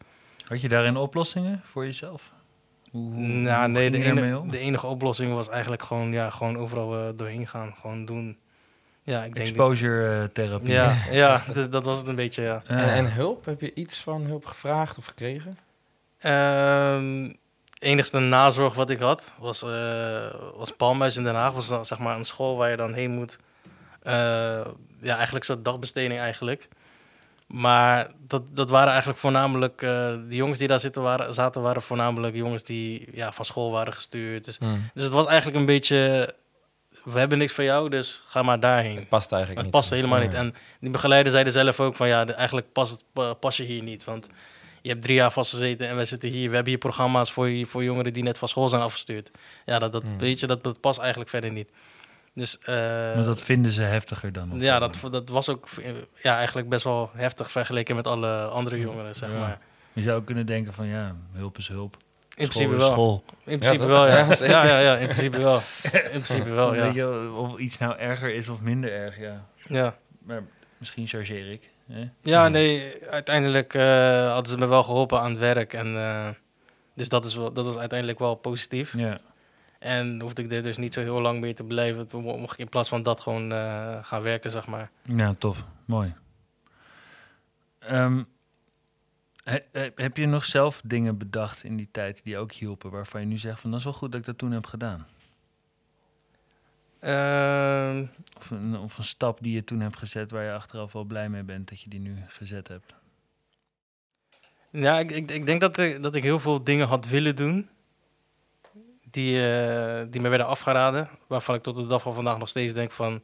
Had 0.48 0.60
je 0.60 0.68
daarin 0.68 0.96
oplossingen 0.96 1.60
voor 1.64 1.84
jezelf? 1.84 2.22
Hoe, 2.90 3.10
nou, 3.16 3.58
hoe 3.60 3.68
nee, 3.68 3.90
de, 3.90 4.02
ene, 4.04 4.42
de 4.50 4.58
enige 4.58 4.86
oplossing 4.86 5.34
was 5.34 5.48
eigenlijk 5.48 5.82
gewoon, 5.82 6.12
ja, 6.12 6.30
gewoon 6.30 6.56
overal 6.58 6.94
eh, 6.94 7.08
doorheen 7.16 7.46
gaan. 7.46 7.74
Gewoon 7.80 8.04
doen. 8.04 8.36
Ja, 9.02 9.24
ik 9.24 9.34
denk. 9.34 9.46
Exposure 9.46 10.20
eh, 10.22 10.24
therapie. 10.24 10.72
ja, 10.72 10.94
ja 11.10 11.42
dat 11.70 11.84
was 11.84 11.98
het 11.98 12.08
een 12.08 12.14
beetje, 12.14 12.42
ja. 12.42 12.62
En, 12.66 12.78
en 12.78 13.12
hulp? 13.12 13.44
Heb 13.44 13.60
je 13.60 13.74
iets 13.74 13.96
van 13.96 14.22
hulp 14.22 14.44
gevraagd 14.44 14.98
of 14.98 15.04
gekregen? 15.04 15.58
Ehm 16.18 17.30
enigste 17.82 18.18
nazorg 18.18 18.74
wat 18.74 18.90
ik 18.90 18.98
had 18.98 19.34
was, 19.38 19.62
eh 19.62 20.34
was 20.54 20.70
Palmhuis 20.76 21.16
in 21.16 21.24
Den 21.24 21.34
Haag. 21.34 21.52
Was 21.52 21.68
dan, 21.68 21.86
zeg 21.86 21.98
maar 21.98 22.16
een 22.16 22.24
school 22.24 22.56
waar 22.56 22.70
je 22.70 22.76
dan 22.76 22.92
heen 22.92 23.10
moet. 23.10 23.38
Eh, 24.02 24.12
ja, 25.00 25.16
eigenlijk 25.16 25.48
een 25.48 25.54
soort 25.54 25.64
dagbesteding 25.64 26.20
eigenlijk. 26.20 26.68
Maar 27.46 28.10
dat, 28.26 28.56
dat 28.56 28.70
waren 28.70 28.88
eigenlijk 28.90 29.18
voornamelijk, 29.18 29.82
eh, 29.82 29.88
de 30.28 30.36
jongens 30.36 30.58
die 30.58 30.68
daar 30.68 30.80
zitten 30.80 31.02
waren, 31.02 31.32
zaten 31.32 31.62
waren 31.62 31.82
voornamelijk 31.82 32.34
jongens 32.34 32.62
die 32.64 33.08
ja, 33.12 33.32
van 33.32 33.44
school 33.44 33.70
waren 33.70 33.92
gestuurd. 33.92 34.44
Dus, 34.44 34.58
Mm. 34.58 34.90
dus 34.94 35.04
het 35.04 35.12
was 35.12 35.26
eigenlijk 35.26 35.58
een 35.58 35.66
beetje, 35.66 36.34
we 37.04 37.18
hebben 37.18 37.38
niks 37.38 37.52
voor 37.52 37.64
jou, 37.64 37.88
dus 37.88 38.22
ga 38.26 38.42
maar 38.42 38.60
daarheen. 38.60 38.96
Het 38.96 39.08
past 39.08 39.32
eigenlijk 39.32 39.62
Het 39.64 39.72
niet. 39.72 39.80
paste 39.80 39.94
helemaal 39.94 40.20
niet. 40.20 40.34
En 40.34 40.54
die 40.80 40.90
begeleider 40.90 41.32
zeiden 41.32 41.52
zelf 41.52 41.80
ook 41.80 41.96
van 41.96 42.08
ja, 42.08 42.26
eigenlijk 42.26 42.72
past 42.72 42.90
het, 42.92 43.04
pa- 43.12 43.34
pas 43.34 43.56
je 43.56 43.62
hier 43.62 43.82
niet. 43.82 44.04
Want 44.04 44.28
je 44.82 44.88
hebt 44.88 45.02
drie 45.02 45.14
jaar 45.16 45.32
vastgezeten 45.32 45.88
en 45.88 45.96
wij 45.96 46.04
zitten 46.04 46.28
hier. 46.30 46.48
We 46.48 46.54
hebben 46.54 46.72
hier 46.72 46.80
programma's 46.80 47.32
voor, 47.32 47.48
je- 47.48 47.66
voor 47.66 47.84
jongeren 47.84 48.12
die 48.12 48.22
net 48.22 48.38
van 48.38 48.48
school 48.48 48.68
zijn 48.68 48.82
afgestuurd. 48.82 49.30
Ja, 49.64 49.78
dat, 49.78 49.92
dat, 49.92 50.02
Hmm. 50.02 50.18
weet 50.18 50.40
je, 50.40 50.46
dat, 50.46 50.64
dat 50.64 50.80
past 50.80 50.98
eigenlijk 50.98 51.30
verder 51.30 51.52
niet. 51.52 51.68
Dus 52.34 52.58
eh, 52.58 52.74
Maar 52.74 53.24
dat 53.24 53.42
vinden 53.42 53.72
ze 53.72 53.82
heftiger 53.82 54.32
dan? 54.32 54.50
ja, 54.60 54.78
dat, 54.78 54.98
dat 55.10 55.28
was 55.28 55.48
ook 55.48 55.68
ja, 56.22 56.36
eigenlijk 56.36 56.68
best 56.68 56.84
wel 56.84 57.10
heftig 57.14 57.50
vergeleken 57.50 57.96
met 57.96 58.06
alle 58.06 58.44
andere 58.44 58.78
jongeren, 58.78 59.14
zeg 59.14 59.30
Ja. 59.30 59.38
maar. 59.38 59.58
Je 59.92 60.02
zou 60.02 60.22
kunnen 60.22 60.46
denken 60.46 60.72
van 60.72 60.86
ja, 60.86 61.16
hulp 61.32 61.58
is 61.58 61.68
hulp. 61.68 61.96
In 62.36 62.46
School 62.50 62.66
principe 62.66 62.76
wel. 62.76 62.90
School. 62.92 63.24
In 63.44 63.58
principe 63.58 63.86
wel, 63.86 64.06
ja. 64.06 64.26
Ja, 64.38 64.64
Ja, 64.64 64.78
ja, 64.78 64.96
in 64.96 65.04
principe 65.08 65.38
wel. 65.38 65.60
In 65.92 66.20
principe 66.22 66.50
wel, 66.50 66.74
ja. 66.74 66.82
Weet 66.82 66.94
je, 66.94 67.30
of 67.36 67.58
iets 67.58 67.78
nou 67.78 67.96
erger 67.98 68.34
is 68.34 68.48
of 68.48 68.60
minder 68.60 68.92
erg, 68.92 69.18
ja. 69.18 69.44
Ja. 69.66 69.96
Maar 70.22 70.42
misschien 70.78 71.06
chargeer 71.06 71.50
ik. 71.50 71.70
Hè? 71.92 72.08
Ja, 72.22 72.48
nee, 72.48 72.94
uiteindelijk 73.10 73.74
eh, 73.74 74.26
hadden 74.32 74.46
ze 74.52 74.58
me 74.58 74.66
wel 74.66 74.82
geholpen 74.82 75.20
aan 75.20 75.30
het 75.30 75.38
werk. 75.38 75.72
En, 75.72 75.96
eh, 75.96 76.28
dus 76.94 77.08
dat, 77.08 77.24
is 77.24 77.34
wel, 77.34 77.52
dat 77.52 77.64
was 77.64 77.76
uiteindelijk 77.76 78.18
wel 78.18 78.34
positief. 78.34 78.94
Ja. 78.96 79.18
En 79.78 80.20
hoefde 80.20 80.42
ik 80.42 80.52
er 80.52 80.62
dus 80.62 80.76
niet 80.76 80.94
zo 80.94 81.00
heel 81.00 81.20
lang 81.20 81.40
meer 81.40 81.54
te 81.54 81.64
blijven. 81.64 82.06
Toen 82.06 82.22
mo- 82.22 82.36
mocht 82.38 82.52
ik 82.52 82.58
in 82.58 82.68
plaats 82.68 82.88
van 82.88 83.02
dat 83.02 83.20
gewoon 83.20 83.52
eh, 83.52 83.96
gaan 84.02 84.22
werken, 84.22 84.50
zeg 84.50 84.66
maar. 84.66 84.90
Ja, 85.02 85.34
tof. 85.38 85.64
Mooi. 85.84 86.14
Ehm, 87.78 88.22
he- 89.44 89.64
he- 89.72 89.92
heb 89.94 90.16
je 90.16 90.26
nog 90.26 90.44
zelf 90.44 90.80
dingen 90.84 91.18
bedacht 91.18 91.64
in 91.64 91.76
die 91.76 91.88
tijd 91.92 92.20
die 92.24 92.36
ook 92.38 92.52
hielpen, 92.52 92.90
waarvan 92.90 93.20
je 93.20 93.26
nu 93.26 93.38
zegt 93.38 93.60
van 93.60 93.70
dat 93.70 93.78
is 93.78 93.84
wel 93.84 93.94
goed 93.94 94.12
dat 94.12 94.20
ik 94.20 94.26
dat 94.26 94.38
toen 94.38 94.52
heb 94.52 94.66
gedaan? 94.66 95.06
Ehm, 97.00 98.04
Of 98.38 98.50
een, 98.50 98.78
of 98.78 98.98
een 98.98 99.04
stap 99.04 99.38
die 99.42 99.54
je 99.54 99.64
toen 99.64 99.80
hebt 99.80 99.96
gezet 99.96 100.30
waar 100.30 100.44
je 100.44 100.52
achteraf 100.52 100.92
wel 100.92 101.04
blij 101.04 101.28
mee 101.28 101.42
bent 101.42 101.68
dat 101.68 101.80
je 101.80 101.88
die 101.90 102.00
nu 102.00 102.16
gezet 102.28 102.68
hebt? 102.68 102.94
ja, 104.70 104.98
ik, 104.98 105.10
ik, 105.10 105.30
ik 105.30 105.46
denk 105.46 105.60
dat 105.60 105.78
ik, 105.78 106.02
dat 106.02 106.14
ik 106.14 106.22
heel 106.22 106.38
veel 106.38 106.64
dingen 106.64 106.86
had 106.88 107.08
willen 107.08 107.36
doen. 107.36 107.68
Die, 109.10 109.46
eh, 109.50 110.06
die 110.10 110.20
me 110.20 110.28
werden 110.28 110.46
afgeraden. 110.46 111.08
Waarvan 111.26 111.54
ik 111.54 111.62
tot 111.62 111.76
de 111.76 111.86
dag 111.86 112.02
van 112.02 112.14
vandaag 112.14 112.38
nog 112.38 112.48
steeds 112.48 112.72
denk 112.72 112.92
van... 112.92 113.22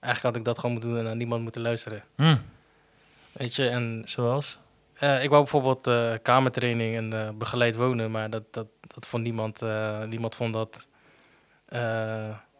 Eigenlijk 0.00 0.22
had 0.22 0.36
ik 0.36 0.44
dat 0.44 0.56
gewoon 0.56 0.70
moeten 0.72 0.90
doen 0.90 0.98
en 0.98 1.04
naar 1.04 1.16
niemand 1.16 1.42
moeten 1.42 1.60
luisteren. 1.62 2.04
Hm. 2.16 2.36
Weet 3.32 3.54
je, 3.54 3.68
en 3.68 4.02
Zoals? 4.06 4.58
Eh, 4.98 5.22
ik 5.22 5.28
wou 5.28 5.42
bijvoorbeeld 5.42 5.86
eh, 5.86 6.12
kamertraining 6.22 6.96
en 6.96 7.12
eh, 7.12 7.30
begeleid 7.34 7.76
wonen, 7.76 8.10
maar 8.10 8.30
dat, 8.30 8.42
dat, 8.50 8.66
dat 8.86 9.06
vond 9.06 9.22
niemand. 9.22 9.60
niemand 10.08 10.34
vond 10.34 10.52
dat, 10.52 10.88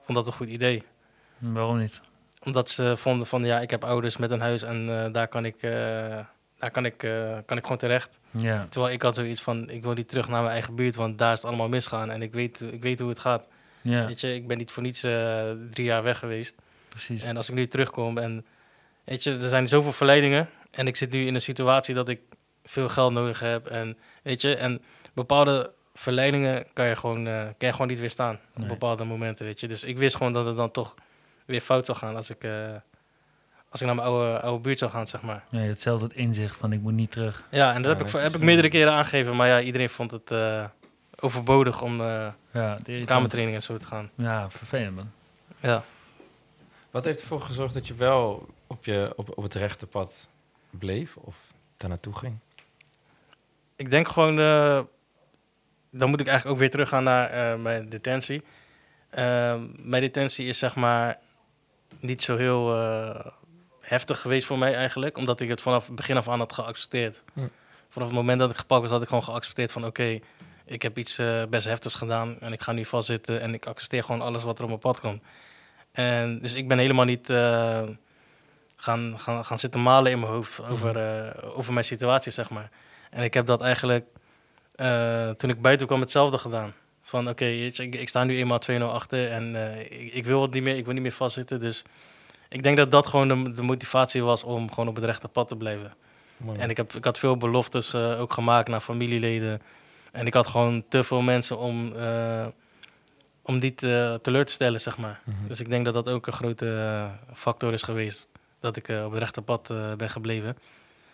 vond 0.02 0.18
dat 0.18 0.26
een 0.26 0.32
goed 0.32 0.48
idee. 0.48 0.82
Waarom 1.38 1.78
niet? 1.78 2.00
Omdat 2.42 2.70
ze 2.70 2.96
vonden 2.96 3.26
van 3.26 3.44
ja, 3.44 3.60
ik 3.60 3.70
heb 3.70 3.84
ouders 3.84 4.16
met 4.16 4.30
een 4.30 4.40
huis 4.40 4.62
en 4.62 5.12
daar, 5.12 5.28
kan 5.28 5.44
ik, 5.44 5.60
daar 6.58 6.70
kan, 6.72 6.84
ik, 6.84 6.96
kan 7.46 7.56
ik 7.56 7.62
gewoon 7.62 7.78
terecht. 7.78 8.18
Ja. 8.30 8.66
Terwijl 8.68 8.92
ik 8.92 9.02
had 9.02 9.14
zoiets 9.14 9.42
van 9.42 9.70
ik 9.70 9.82
wil 9.82 9.92
niet 9.92 10.08
terug 10.08 10.28
naar 10.28 10.40
mijn 10.40 10.52
eigen 10.52 10.74
buurt, 10.74 10.94
want 10.94 11.18
daar 11.18 11.32
is 11.32 11.38
het 11.38 11.48
allemaal 11.48 11.68
misgaan 11.68 12.10
en 12.10 12.22
ik 12.22 12.32
weet, 12.32 12.60
ik 12.72 12.82
weet 12.82 12.98
hoe 12.98 13.08
het 13.08 13.18
gaat. 13.18 13.48
Ja, 13.80 14.06
Weet 14.06 14.20
je, 14.20 14.34
ik 14.34 14.46
ben 14.46 14.58
niet 14.58 14.70
voor 14.70 14.82
niets 14.82 15.00
drie 15.70 15.84
jaar 15.84 16.02
weg 16.02 16.18
geweest. 16.18 16.58
precies. 16.88 17.22
En 17.22 17.36
als 17.36 17.48
ik 17.48 17.54
nu 17.54 17.66
terugkom 17.66 18.18
en 18.18 18.46
weet 19.04 19.24
je, 19.24 19.32
er 19.32 19.48
zijn 19.48 19.68
zoveel 19.68 19.92
verleidingen 19.92 20.48
en 20.78 20.86
ik 20.86 20.96
zit 20.96 21.10
nu 21.10 21.26
in 21.26 21.34
een 21.34 21.40
situatie 21.40 21.94
dat 21.94 22.08
ik 22.08 22.20
veel 22.64 22.88
geld 22.88 23.12
nodig 23.12 23.40
heb 23.40 23.66
en 23.66 23.96
weet 24.22 24.40
je, 24.40 24.54
en 24.56 24.82
bepaalde 25.14 25.72
verleidingen 25.94 26.66
kan 26.72 26.86
je 26.86 26.96
gewoon, 26.96 27.26
eh, 27.26 27.32
kan 27.42 27.68
je 27.68 27.72
gewoon 27.72 27.86
niet 27.86 27.98
weerstaan 27.98 28.38
Nee. 28.54 28.62
op 28.62 28.68
bepaalde 28.68 29.04
momenten, 29.04 29.44
weet 29.44 29.60
je. 29.60 29.68
Dus 29.68 29.84
ik 29.84 29.98
wist 29.98 30.16
gewoon 30.16 30.32
dat 30.32 30.46
het 30.46 30.56
dan 30.56 30.70
toch 30.70 30.94
weer 31.44 31.60
fout 31.60 31.86
zou 31.86 31.98
gaan 31.98 32.16
als 32.16 32.30
ik, 32.30 32.44
eh, 32.44 32.52
als 33.70 33.80
ik 33.80 33.86
naar 33.86 33.96
mijn 33.96 34.08
oude, 34.08 34.40
oude 34.40 34.62
buurt 34.62 34.78
zou 34.78 34.90
gaan, 34.90 35.06
zeg 35.06 35.22
maar. 35.22 35.44
Ja, 35.50 35.60
je 35.60 35.66
hebt 35.66 35.82
zelf 35.82 36.00
het 36.02 36.12
inzicht 36.12 36.56
van 36.56 36.72
ik 36.72 36.80
moet 36.80 36.92
niet 36.92 37.10
terug. 37.10 37.44
Ja, 37.50 37.74
en 37.74 37.82
dat 37.82 37.92
Ja, 37.92 37.98
heb, 38.04 38.06
ik, 38.14 38.20
heb 38.20 38.34
ik 38.34 38.40
meerdere 38.42 38.68
keren 38.68 38.92
aangegeven, 38.92 39.36
maar 39.36 39.48
ja, 39.48 39.60
iedereen 39.60 39.90
vond 39.90 40.10
het 40.10 40.30
eh, 40.30 40.64
overbodig 41.20 41.82
om 41.82 42.00
eh 42.00 42.26
Ja, 42.52 42.78
kamertraining 43.04 43.56
en 43.56 43.62
zo 43.62 43.76
te 43.76 43.86
gaan. 43.86 44.10
Ja, 44.14 44.50
vervelend 44.50 44.94
man. 44.96 45.10
Ja. 45.60 45.82
Wat 46.90 47.04
heeft 47.04 47.20
ervoor 47.20 47.40
gezorgd 47.40 47.74
dat 47.74 47.86
je 47.86 47.94
wel 47.94 48.46
op, 48.66 48.84
je, 48.84 49.12
op, 49.16 49.38
op 49.38 49.42
het 49.42 49.54
rechte 49.54 49.86
pad 49.86 50.28
bleef 50.70 51.16
of 51.16 51.36
daar 51.76 51.88
naartoe 51.88 52.14
ging? 52.14 52.38
Ik 53.76 53.90
denk 53.90 54.08
gewoon, 54.08 54.38
eh, 54.38 54.80
dan 55.90 56.08
moet 56.10 56.20
ik 56.20 56.26
eigenlijk 56.26 56.54
ook 56.54 56.60
weer 56.60 56.70
teruggaan 56.70 57.04
naar 57.04 57.30
eh, 57.30 57.58
mijn 57.58 57.88
detentie. 57.88 58.42
Ehm, 59.10 59.66
mijn 59.76 60.02
detentie 60.02 60.46
is 60.46 60.58
zeg 60.58 60.76
maar 60.76 61.18
niet 62.00 62.22
zo 62.22 62.36
heel 62.36 62.76
eh, 62.76 63.26
heftig 63.80 64.20
geweest 64.20 64.46
voor 64.46 64.58
mij 64.58 64.74
eigenlijk, 64.74 65.16
omdat 65.16 65.40
ik 65.40 65.48
het 65.48 65.60
vanaf 65.60 65.86
het 65.86 65.94
begin 65.94 66.16
af 66.16 66.28
aan 66.28 66.38
had 66.38 66.52
geaccepteerd. 66.52 67.22
Hm. 67.32 67.40
Vanaf 67.88 68.08
het 68.08 68.16
moment 68.16 68.38
dat 68.38 68.50
ik 68.50 68.56
gepakt 68.56 68.82
was, 68.82 68.90
had 68.90 69.02
ik 69.02 69.08
gewoon 69.08 69.24
geaccepteerd 69.24 69.72
van 69.72 69.86
oké, 69.86 70.18
ik 70.64 70.82
heb 70.82 70.98
iets 70.98 71.20
best 71.48 71.66
heftigs 71.66 71.94
gedaan 71.94 72.40
en 72.40 72.52
ik 72.52 72.62
ga 72.62 72.72
nu 72.72 72.84
vastzitten 72.84 73.40
en 73.40 73.54
ik 73.54 73.66
accepteer 73.66 74.04
gewoon 74.04 74.20
alles 74.20 74.42
wat 74.42 74.56
er 74.56 74.62
op 74.62 74.68
mijn 74.68 74.80
pad 74.80 75.00
komt. 75.00 75.22
En 75.92 76.38
dus 76.38 76.54
ik 76.54 76.68
ben 76.68 76.78
helemaal 76.78 77.04
niet 77.04 77.26
gaan, 78.80 79.18
gaan, 79.18 79.44
gaan 79.44 79.58
zitten 79.58 79.82
malen 79.82 80.12
in 80.12 80.20
mijn 80.20 80.32
hoofd 80.32 80.60
over, 80.68 80.96
eh, 80.96 81.56
over 81.58 81.72
mijn 81.72 81.84
situatie, 81.84 82.32
zeg 82.32 82.50
maar. 82.50 82.70
En 83.10 83.22
ik 83.22 83.34
heb 83.34 83.46
dat 83.46 83.60
eigenlijk, 83.60 84.06
eh, 84.74 85.30
toen 85.30 85.50
ik 85.50 85.62
buiten 85.62 85.86
kwam, 85.86 86.00
hetzelfde 86.00 86.38
gedaan. 86.38 86.72
Van 87.02 87.28
oké, 87.28 87.44
ik, 87.44 87.78
ik 87.78 88.08
sta 88.08 88.24
nu 88.24 88.36
eenmaal 88.36 88.58
2-0 88.58 88.82
achter 88.82 89.30
en 89.30 89.56
eh, 89.56 89.80
ik, 89.80 90.12
ik 90.12 90.24
wil 90.24 90.42
het 90.42 90.50
niet 90.50 90.62
meer, 90.62 90.76
ik 90.76 90.84
wil 90.84 90.94
niet 90.94 91.02
meer 91.02 91.12
vastzitten. 91.12 91.60
Dus 91.60 91.84
ik 92.48 92.62
denk 92.62 92.76
dat 92.76 92.90
dat 92.90 93.06
gewoon 93.06 93.28
de, 93.28 93.52
de 93.52 93.62
motivatie 93.62 94.22
was 94.22 94.44
om 94.44 94.68
gewoon 94.68 94.88
op 94.88 94.94
het 94.94 95.04
rechte 95.04 95.28
pad 95.28 95.48
te 95.48 95.56
blijven. 95.56 95.92
Mooi. 96.36 96.58
En 96.58 96.70
ik, 96.70 96.76
heb, 96.76 96.92
ik 96.92 97.04
had 97.04 97.18
veel 97.18 97.36
beloftes 97.36 97.94
ook 97.94 98.32
gemaakt 98.32 98.68
naar 98.68 98.80
familieleden. 98.80 99.62
En 100.12 100.26
ik 100.26 100.34
had 100.34 100.46
gewoon 100.46 100.84
te 100.88 101.04
veel 101.04 101.20
mensen 101.20 101.58
om, 101.58 101.92
om 103.42 103.58
die 103.58 103.74
te, 103.74 104.18
teleur 104.22 104.44
te 104.44 104.52
stellen, 104.52 104.80
zeg 104.80 104.98
maar. 104.98 105.20
Mhm. 105.24 105.48
Dus 105.48 105.60
ik 105.60 105.68
denk 105.68 105.84
dat 105.84 105.94
dat 105.94 106.08
ook 106.08 106.26
een 106.26 106.32
grote 106.32 107.10
factor 107.34 107.72
is 107.72 107.82
geweest 107.82 108.37
dat 108.60 108.76
ik 108.76 108.88
eh, 108.88 109.04
op 109.04 109.10
het 109.10 109.20
rechte 109.20 109.42
pad 109.42 109.70
eh, 109.70 109.92
ben 109.94 110.10
gebleven. 110.10 110.58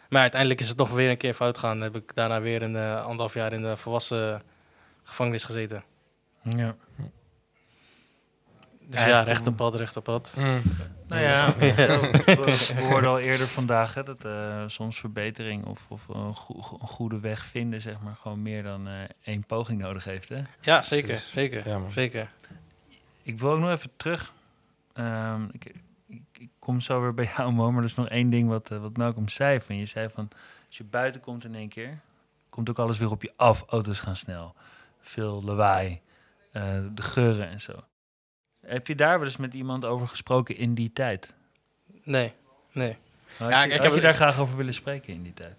Maar 0.09 0.21
uiteindelijk 0.21 0.61
is 0.61 0.69
het 0.69 0.77
nog 0.79 0.91
weer 0.91 1.11
een 1.11 1.17
keer 1.17 1.35
fout 1.35 1.59
gegaan. 1.59 1.81
heb 1.81 1.97
ik 1.97 2.15
daarna 2.15 2.41
weer 2.41 2.63
een 2.63 2.77
eh, 2.77 3.01
anderhalf 3.05 3.35
jaar 3.35 3.53
in 3.53 3.63
de 3.63 3.77
volwassen 3.77 4.43
gevangenis 5.03 5.45
gezeten. 5.45 5.85
Ja. 6.43 6.77
Dus 8.87 8.95
ja, 8.95 9.01
Eigenlijk- 9.01 9.27
rechte 9.27 9.53
pad, 9.53 9.75
rechte 9.75 10.01
pad. 10.01 10.37
Mm. 10.39 10.61
Nou 11.07 11.23
ja, 11.23 11.57
we, 11.57 11.75
we 12.77 12.81
hoorden 12.83 13.11
al 13.11 13.19
eerder 13.21 13.47
vandaag 13.47 13.95
hè, 13.95 14.03
dat 14.03 14.25
eh, 14.25 14.63
soms 14.67 15.01
verbetering 15.01 15.65
of, 15.67 15.87
of 15.89 16.09
een, 16.09 16.35
goe- 16.35 16.79
een 16.81 16.89
goede 16.89 17.21
weg 17.21 17.47
vinden, 17.47 17.81
zeg 17.81 18.01
maar, 18.01 18.17
gewoon 18.23 18.43
meer 18.43 18.63
dan 18.63 18.89
eh, 18.89 18.95
één 19.23 19.45
poging 19.47 19.81
nodig 19.81 20.05
heeft. 20.05 20.29
Hè? 20.29 20.43
Ja, 20.61 20.83
zeker, 20.83 21.19
zeker, 21.33 21.69
Ja, 21.69 21.91
zeker. 21.91 22.31
Ik 23.23 23.39
wil 23.39 23.51
ook 23.51 23.59
nog 23.59 23.71
even 23.71 23.91
terug. 23.97 24.33
Ehm, 24.93 25.43
ik 25.53 25.75
kom 26.64 26.81
zo 26.81 27.00
weer 27.00 27.14
bij 27.14 27.31
jou, 27.37 27.53
Mo, 27.53 27.70
maar 27.70 27.79
er 27.83 27.88
is 27.88 27.94
nog 27.94 28.09
één 28.09 28.31
ding 28.31 28.48
wat, 28.48 28.70
eh, 28.70 28.79
wat 28.81 28.96
Malcolm 28.96 29.29
zei. 29.29 29.61
Van, 29.61 29.77
je 29.77 29.87
zei 29.87 30.09
van, 30.11 30.29
als 30.66 30.77
je 30.77 30.85
buiten 30.85 31.20
komt 31.20 31.44
in 31.44 31.55
één 31.55 31.68
keer, 31.68 31.98
komt 32.50 32.70
ook 32.70 32.79
alles 32.79 32.98
weer 32.98 33.11
op 33.11 33.22
je 33.22 33.33
af. 33.37 33.64
Auto's 33.68 34.00
gaan 34.00 34.16
snel, 34.16 34.55
veel 35.00 35.42
lawaai, 35.44 36.00
eh, 36.53 36.62
de 36.94 37.03
geuren 37.03 37.48
en 37.48 37.61
zo. 37.61 37.72
Heb 38.66 38.87
je 38.87 38.94
daar 38.94 39.18
wel 39.18 39.27
eens 39.27 39.37
met 39.37 39.55
iemand 39.55 39.85
over 39.85 40.09
gesproken 40.09 40.57
in 40.57 40.74
die 40.74 40.92
tijd? 40.92 41.35
Nee, 42.03 42.33
nee. 42.72 42.96
Had, 43.38 43.50
Ja, 43.50 43.59
je, 43.62 43.66
ik- 43.66 43.70
ik 43.70 43.77
had 43.77 43.85
heb- 43.87 43.94
je 43.94 44.00
daar 44.00 44.14
graag 44.14 44.38
over 44.38 44.57
willen 44.57 44.74
spreken 44.74 45.12
in 45.14 45.22
die 45.22 45.35
tijd? 45.35 45.57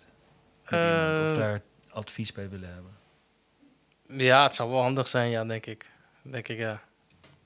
Iemand, 0.72 1.20
of 1.20 1.30
Eh, 1.32 1.36
daar 1.38 1.62
advies 1.92 2.32
bij 2.32 2.50
willen 2.50 2.74
hebben? 2.74 2.92
Ja, 4.08 4.44
het 4.44 4.56
zou 4.56 4.70
wel 4.70 4.82
handig 4.82 5.08
zijn, 5.08 5.30
ja, 5.30 5.46
denk 5.46 5.66
ik. 5.66 5.92
Denk 6.22 6.48
ik, 6.48 6.58
ja. 6.58 6.82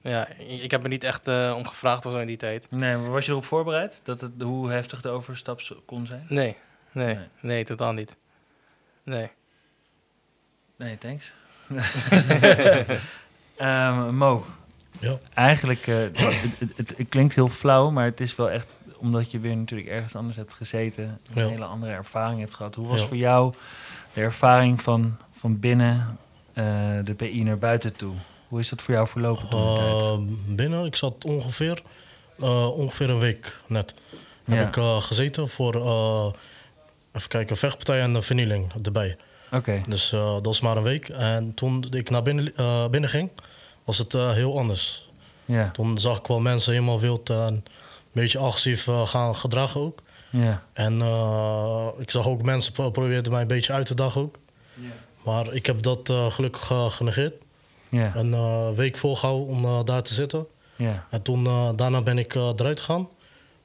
Ja, 0.02 0.28
ik 0.38 0.72
heb 0.72 0.84
er 0.84 0.90
niet 0.90 1.04
echt 1.04 1.28
eh, 1.28 1.54
om 1.58 1.68
gevraagd 1.68 2.06
of 2.06 2.12
zo 2.12 2.18
in 2.18 2.28
die 2.28 2.38
tijd. 2.38 2.72
Nee, 2.72 2.96
maar 2.98 3.10
was 3.10 3.26
je 3.26 3.32
erop 3.32 3.46
voorbereid? 3.46 4.00
Dat 4.04 4.22
het, 4.22 4.32
hoe 4.42 4.70
heftig 4.70 5.02
de 5.02 5.10
overstap 5.10 5.62
kon 5.86 6.06
zijn? 6.06 6.26
Nee, 6.30 6.56
nee, 6.92 7.16
Nee. 7.16 7.26
nee, 7.42 7.64
totaal 7.64 7.92
niet. 7.94 8.18
Nee. 9.04 9.30
Nee, 10.76 10.98
thanks. 10.98 11.34
Ehm, 13.58 14.16
Mo, 14.16 14.46
Ja. 15.00 15.18
eigenlijk, 15.34 15.88
eh, 15.88 15.96
het, 15.98 16.18
het, 16.60 16.72
het, 16.78 16.94
het 16.98 17.10
klinkt 17.10 17.36
heel 17.36 17.48
flauw, 17.50 17.90
maar 17.92 18.06
het 18.06 18.20
is 18.20 18.36
wel 18.36 18.50
echt 18.50 18.68
omdat 18.98 19.32
je 19.32 19.40
weer 19.40 19.56
natuurlijk 19.58 19.90
ergens 19.90 20.16
anders 20.16 20.38
hebt 20.38 20.54
gezeten, 20.54 21.04
een 21.34 21.44
Ja. 21.44 21.50
hele 21.50 21.66
andere 21.66 21.92
ervaring 21.92 22.40
hebt 22.40 22.54
gehad. 22.54 22.76
Hoe 22.76 22.88
was 22.88 23.02
Ja. 23.02 23.08
voor 23.08 23.18
jou 23.18 23.54
de 24.14 24.22
ervaring 24.22 24.82
van, 24.82 25.18
van 25.32 25.60
binnen 25.60 26.18
eh, 26.54 26.64
de 27.04 27.14
PI 27.14 27.44
naar 27.44 27.58
buiten 27.58 27.96
toe? 27.96 28.14
Hoe 28.50 28.60
is 28.60 28.70
dat 28.70 28.82
voor 28.82 28.94
jou 28.94 29.08
verlopen 29.08 29.48
toen 29.50 29.74
de 29.74 29.80
tijd? 29.80 30.02
Eh, 30.02 30.18
binnen, 30.56 30.86
ik 30.86 30.96
zat 30.96 31.26
ongeveer, 31.26 31.82
eh, 32.40 32.78
ongeveer 32.78 33.10
een 33.10 33.20
week 33.20 33.62
net. 33.68 33.94
Ja. 34.46 34.54
heb 34.56 34.68
ik 34.68 34.78
eh, 34.78 35.02
gezeten 35.02 35.50
voor, 35.50 35.76
eh, 35.76 36.26
even 37.14 37.30
kijken, 37.30 37.58
vechtpartij 37.58 38.02
en 38.02 38.24
vernieling 38.24 38.72
erbij. 38.86 39.18
Oké. 39.52 39.82
Dus 39.90 40.10
dat 40.10 40.46
was 40.46 40.62
maar 40.62 40.78
een 40.78 40.84
week. 40.84 41.10
En 41.10 41.54
toen 41.54 41.86
ik 41.92 42.10
naar 42.10 42.24
binnen, 42.24 42.54
binnen 42.92 43.10
ging, 43.10 43.30
was 43.84 43.98
het 43.98 44.14
heel 44.14 44.58
anders. 44.58 45.08
Ja. 45.46 45.70
Toen 45.72 45.98
zag 45.98 46.18
ik 46.20 46.28
wel 46.28 46.40
mensen 46.40 46.74
helemaal 46.74 47.00
wild 47.00 47.30
en 47.30 47.38
een 47.38 47.64
beetje 48.12 48.38
agressief 48.40 48.88
gaan 49.04 49.36
gedragen 49.36 49.82
ook. 49.82 50.00
Ja. 50.30 50.64
En 50.74 50.94
ik 51.98 52.12
zag 52.12 52.28
ook 52.28 52.42
mensen 52.42 52.74
pro- 52.74 52.90
probeerden 52.92 53.32
mij 53.32 53.42
een 53.42 53.48
beetje 53.48 53.74
uit 53.74 53.86
te 53.86 53.94
dagen 53.96 54.22
ook. 54.22 54.36
Maar 55.24 55.54
ik 55.54 55.66
heb 55.66 55.82
dat 55.82 56.14
gelukkig 56.30 56.72
genegeerd. 56.96 57.34
Ja. 57.90 58.16
Een 58.16 58.34
eh, 58.34 58.70
week 58.76 58.98
volgehouden 58.98 59.48
om 59.48 59.66
eh, 59.66 59.84
daar 59.84 60.04
te 60.04 60.14
zitten. 60.14 60.48
Ja. 60.76 61.08
En 61.10 61.22
toen, 61.22 61.46
eh, 61.46 61.70
daarna 61.76 62.02
ben 62.02 62.18
ik 62.18 62.36
eruit 62.36 62.80
gegaan. 62.80 63.10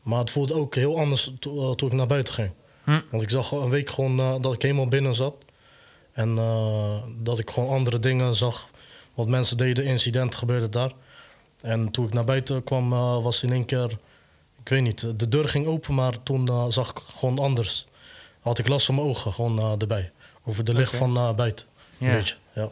Maar 0.03 0.19
het 0.19 0.31
voelde 0.31 0.55
ook 0.55 0.75
heel 0.75 0.99
anders 0.99 1.33
to- 1.41 1.75
toen 1.75 1.89
ik 1.91 1.95
naar 1.95 2.07
buiten 2.07 2.35
ging. 2.35 2.51
Hm. 2.85 3.01
Want 3.11 3.23
ik 3.23 3.31
zag 3.31 3.51
een 3.51 3.71
week 3.71 3.91
gewoon 3.91 4.43
dat 4.43 4.53
ik 4.55 4.63
helemaal 4.63 4.89
binnen 4.89 5.15
zat. 5.15 5.35
En 6.13 6.35
dat 7.23 7.39
ik 7.39 7.51
gewoon 7.51 7.69
andere 7.75 7.99
dingen 7.99 8.35
zag. 8.35 8.69
Wat 9.15 9.29
mensen 9.29 9.57
deden, 9.57 9.85
incidenten 9.85 10.39
gebeurden 10.39 10.71
daar. 10.71 10.93
En 11.61 11.91
toen 11.91 12.07
ik 12.07 12.13
naar 12.13 12.25
buiten 12.25 12.65
kwam, 12.65 12.91
was 13.23 13.43
in 13.43 13.53
één 13.53 13.65
keer... 13.65 13.91
Ik 14.61 14.69
weet 14.69 14.83
niet, 14.83 15.19
de 15.19 15.29
deur 15.29 15.49
ging 15.49 15.67
open, 15.67 15.95
maar 15.95 16.23
toen 16.23 16.73
zag 16.73 16.91
ik 16.91 16.99
gewoon 17.07 17.39
anders. 17.39 17.87
Had 18.41 18.59
ik 18.59 18.69
last 18.69 18.87
van 18.87 18.95
mijn 18.95 19.07
ogen 19.07 19.33
gewoon 19.33 19.81
erbij. 19.81 20.13
Over 20.45 20.65
de 20.65 20.75
licht 20.75 20.97
van 20.97 21.37
buiten. 21.37 21.67
Ja. 21.99 22.11
Weet 22.13 22.29
je, 22.29 22.35
ja. 22.55 22.69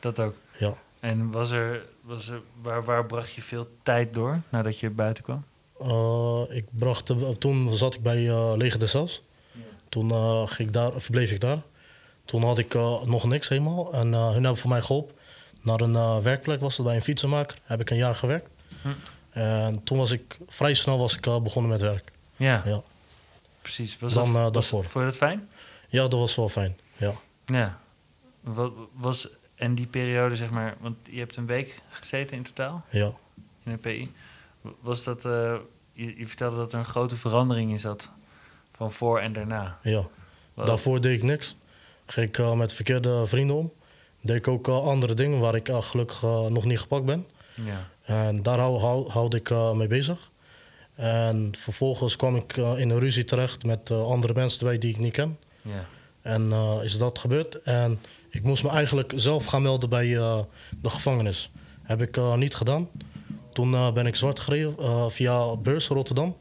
Dat 0.00 0.20
ook. 0.20 0.34
ja. 0.58 0.74
En 1.02 1.30
was 1.30 1.50
er, 1.50 1.84
was 2.00 2.28
er, 2.28 2.40
waar, 2.62 2.84
waar 2.84 3.06
bracht 3.06 3.32
je 3.32 3.42
veel 3.42 3.68
tijd 3.82 4.14
door 4.14 4.40
nadat 4.48 4.78
je 4.78 4.90
buiten 4.90 5.24
kwam? 5.24 5.44
Eh, 5.80 6.56
ik 6.56 6.64
bracht, 6.70 7.12
toen 7.38 7.76
zat 7.76 7.94
ik 7.94 8.02
bij 8.02 8.28
eh 8.28 8.52
Leger 8.56 8.78
de 8.78 8.86
Zels. 8.86 9.22
Toen 9.88 10.10
eh, 10.10 10.42
ging 10.46 10.68
ik 10.68 10.74
daar, 10.74 10.92
verbleef 11.00 11.30
ik 11.30 11.40
daar. 11.40 11.62
Toen 12.24 12.42
had 12.42 12.58
ik 12.58 12.74
nog 13.04 13.24
niks 13.24 13.48
helemaal. 13.48 13.92
En 13.92 14.12
hun 14.12 14.32
hebben 14.32 14.56
voor 14.56 14.70
mij 14.70 14.80
geholpen. 14.80 15.14
Naar 15.60 15.80
een 15.80 16.22
werkplek 16.22 16.60
was 16.60 16.76
het 16.76 16.86
bij 16.86 16.94
een 16.94 17.02
fietsenmaker. 17.02 17.58
Heb 17.64 17.80
ik 17.80 17.90
een 17.90 17.96
jaar 17.96 18.14
gewerkt. 18.14 18.50
Hm. 18.82 18.88
En 19.30 19.84
toen 19.84 19.98
was 19.98 20.10
ik, 20.10 20.38
vrij 20.48 20.74
snel 20.74 20.98
was 20.98 21.16
ik 21.16 21.20
begonnen 21.42 21.70
met 21.70 21.80
werk. 21.80 22.12
Ja, 22.36 22.62
Ja. 22.64 22.82
precies. 23.62 23.98
Was 23.98 24.14
Dan, 24.14 24.32
dat, 24.32 24.42
was, 24.42 24.52
daarvoor. 24.52 24.82
Vond 24.84 25.04
je 25.04 25.10
dat 25.10 25.16
fijn? 25.16 25.48
Ja, 25.88 26.02
dat 26.02 26.18
was 26.20 26.34
wel 26.36 26.48
fijn. 26.48 26.78
Ja. 26.96 27.12
Ja. 27.44 27.78
Wat 28.40 28.72
was, 28.92 29.28
en 29.62 29.74
die 29.74 29.86
periode, 29.86 30.36
zeg 30.36 30.50
maar, 30.50 30.76
want 30.80 30.96
je 31.10 31.18
hebt 31.18 31.36
een 31.36 31.46
week 31.46 31.80
gezeten 31.90 32.36
in 32.36 32.42
totaal 32.42 32.84
Ja. 32.90 33.12
in 33.64 33.72
een 33.72 33.80
PI. 33.80 34.12
Was 34.80 35.02
dat, 35.04 35.24
eh, 35.24 35.54
je, 35.92 36.18
je 36.18 36.26
vertelde 36.26 36.56
dat 36.56 36.72
er 36.72 36.78
een 36.78 36.84
grote 36.84 37.16
verandering 37.16 37.70
in 37.70 37.78
zat 37.78 38.10
van 38.76 38.92
voor 38.92 39.18
en 39.20 39.32
daarna. 39.32 39.78
ja. 39.82 40.06
Wat- 40.54 40.66
Daarvoor 40.66 41.00
deed 41.00 41.16
ik 41.16 41.22
niks. 41.22 41.56
Ging 42.06 42.28
ik 42.28 42.38
eh, 42.38 42.52
met 42.52 42.72
verkeerde 42.72 43.26
vrienden 43.26 43.56
om. 43.56 43.72
Deed 44.20 44.36
ik 44.36 44.48
ook 44.48 44.68
eh, 44.68 44.86
andere 44.86 45.14
dingen 45.14 45.38
waar 45.38 45.54
ik 45.54 45.68
gelukkig 45.72 46.22
nog 46.48 46.64
niet 46.64 46.80
gepakt 46.80 47.04
ben. 47.04 47.26
Ja. 47.54 47.88
En 48.02 48.42
daar 48.42 48.58
hou, 48.58 48.78
hou, 48.80 49.08
houd 49.10 49.34
ik 49.34 49.50
mee 49.74 49.86
bezig. 49.88 50.30
En 50.94 51.52
vervolgens 51.58 52.16
kwam 52.16 52.36
ik 52.36 52.56
in 52.56 52.90
een 52.90 52.98
ruzie 52.98 53.24
terecht 53.24 53.64
met 53.64 53.90
andere 53.90 54.32
mensen 54.34 54.60
erbij 54.60 54.78
die 54.78 54.90
ik 54.90 54.98
niet 54.98 55.12
ken. 55.12 55.38
Ja. 55.62 55.86
En 56.22 56.52
eh, 56.52 56.78
is 56.82 56.98
dat 56.98 57.18
gebeurd. 57.18 57.62
En 57.62 58.00
ik 58.30 58.42
moest 58.42 58.62
me 58.62 58.70
eigenlijk 58.70 59.12
zelf 59.16 59.44
gaan 59.44 59.62
melden 59.62 59.88
bij 59.88 60.16
eh, 60.16 60.38
de 60.80 60.88
gevangenis. 60.88 61.50
Heb 61.82 62.02
ik 62.02 62.16
eh, 62.16 62.34
niet 62.34 62.54
gedaan. 62.54 62.88
Toen 63.52 63.94
ben 63.94 64.06
ik 64.06 64.16
zwart 64.16 64.40
gereden 64.40 65.12
via 65.12 65.56
Beurs 65.56 65.88
Rotterdam, 65.88 66.36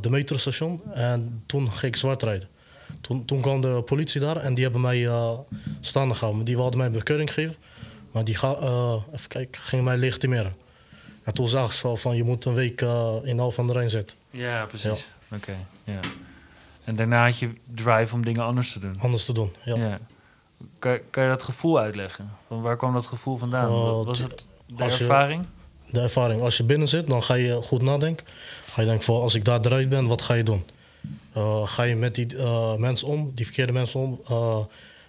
de 0.00 0.10
metrostation. 0.10 0.80
En 0.94 1.42
toen 1.46 1.72
ging 1.72 1.92
ik 1.92 1.96
zwart 1.96 2.22
rijden. 2.22 2.48
Toen, 3.00 3.24
toen 3.24 3.40
kwam 3.40 3.60
de 3.60 3.82
politie 3.82 4.20
daar 4.20 4.36
en 4.36 4.54
die 4.54 4.62
hebben 4.62 4.80
mij 4.80 5.08
staande 5.80 6.14
gehouden. 6.14 6.44
Die 6.44 6.56
wilden 6.56 6.78
mij 6.78 6.86
een 6.86 6.92
bekeuring 6.92 7.32
geven. 7.32 7.54
Maar 8.10 8.24
die 8.24 8.34
ga, 8.34 8.56
even 9.12 9.28
kijken, 9.28 9.62
gingen 9.62 9.84
mij 9.84 9.96
legitimeren. 9.96 10.54
En 11.24 11.34
toen 11.34 11.48
zagen 11.48 11.74
ze 11.74 11.96
van 11.96 12.16
je 12.16 12.24
moet 12.24 12.44
een 12.44 12.54
week 12.54 12.80
in 13.22 13.40
Al 13.40 13.50
van 13.50 13.66
de 13.66 13.72
Rijn 13.72 13.90
zitten. 13.90 14.16
Ja, 14.30 14.66
precies. 14.66 15.08
Oké, 15.30 15.56
ja. 15.84 16.00
En 16.92 16.98
daarna 16.98 17.24
had 17.24 17.38
je 17.38 17.50
drive 17.74 18.14
om 18.14 18.24
dingen 18.24 18.42
anders 18.44 18.72
te 18.72 18.78
doen. 18.78 18.96
Anders 19.00 19.24
te 19.24 19.32
doen. 19.32 19.52
Ja. 19.64 19.74
Ja. 19.76 19.98
Kan, 20.78 20.98
kan 21.10 21.22
je 21.22 21.28
dat 21.28 21.42
gevoel 21.42 21.78
uitleggen? 21.78 22.30
Van 22.46 22.62
waar 22.62 22.76
kwam 22.76 22.92
dat 22.92 23.06
gevoel 23.06 23.36
vandaan? 23.36 23.70
Oh, 23.70 24.06
Was 24.06 24.18
het 24.18 24.46
de 24.66 24.74
je- 24.84 24.90
ervaring? 24.90 25.44
de 25.90 26.00
ervaring. 26.00 26.42
Als 26.42 26.56
je 26.56 26.64
binnen 26.64 26.88
zit, 26.88 27.06
dan 27.06 27.22
ga 27.22 27.34
je 27.34 27.62
goed 27.62 27.82
nadenken. 27.82 28.26
Ga 28.66 28.80
je 28.80 28.86
denken 28.86 29.04
van, 29.04 29.20
als 29.20 29.34
ik 29.34 29.44
daar 29.44 29.60
eruit 29.60 29.88
ben, 29.88 30.06
wat 30.06 30.22
ga 30.22 30.34
je 30.34 30.42
doen? 30.42 30.64
Eh, 31.32 31.66
ga 31.66 31.82
je 31.82 31.96
met 31.96 32.14
die 32.14 32.36
eh, 32.36 32.74
mensen 32.76 33.08
om, 33.08 33.30
die 33.34 33.44
verkeerde 33.44 33.72
mensen 33.72 34.00
om, 34.00 34.20
eh, 34.28 34.58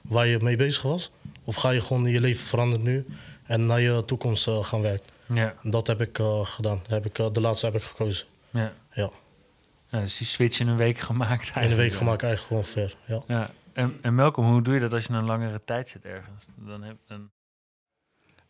waar 0.01 0.27
je 0.27 0.37
mee 0.41 0.55
bezig 0.55 0.81
was? 0.81 1.11
Of 1.43 1.55
ga 1.55 1.69
je 1.69 1.81
gewoon 1.81 2.03
je 2.05 2.19
leven 2.19 2.45
veranderen 2.45 2.83
nu 2.85 3.05
en 3.45 3.65
naar 3.65 3.81
je 3.81 4.03
toekomst 4.05 4.49
gaan 4.61 4.81
werken? 4.81 5.11
Ja. 5.33 5.53
Dat 5.63 5.87
heb 5.87 6.01
ik 6.01 6.19
gedaan. 6.43 6.81
Heb 6.87 7.05
ik, 7.05 7.15
de 7.15 7.41
laatste 7.41 7.65
heb 7.65 7.75
ik 7.75 7.83
gekozen. 7.83 8.25
ja. 8.51 8.73
Ja. 8.93 9.09
Ja, 9.93 9.99
dus 9.99 10.17
die 10.17 10.27
switch 10.27 10.59
in 10.59 10.67
een 10.67 10.77
week 10.77 10.97
gemaakt 10.99 11.55
In 11.55 11.71
een 11.71 11.75
week 11.77 11.93
gemaakt 11.93 12.23
eigenlijk 12.23 12.55
ongeveer. 12.55 12.95
Ja. 13.05 13.21
Ja. 13.27 13.49
En, 13.73 13.97
en 14.01 14.15
Malcolm, 14.15 14.47
hoe 14.51 14.61
doe 14.61 14.73
je 14.73 14.79
dat 14.79 14.93
als 14.93 15.05
je 15.05 15.13
een 15.13 15.25
langere 15.25 15.61
tijd 15.65 15.89
zit 15.89 16.05
ergens? 16.05 16.45
Dan 16.55 16.83
heb, 16.83 16.97
dan, 17.07 17.29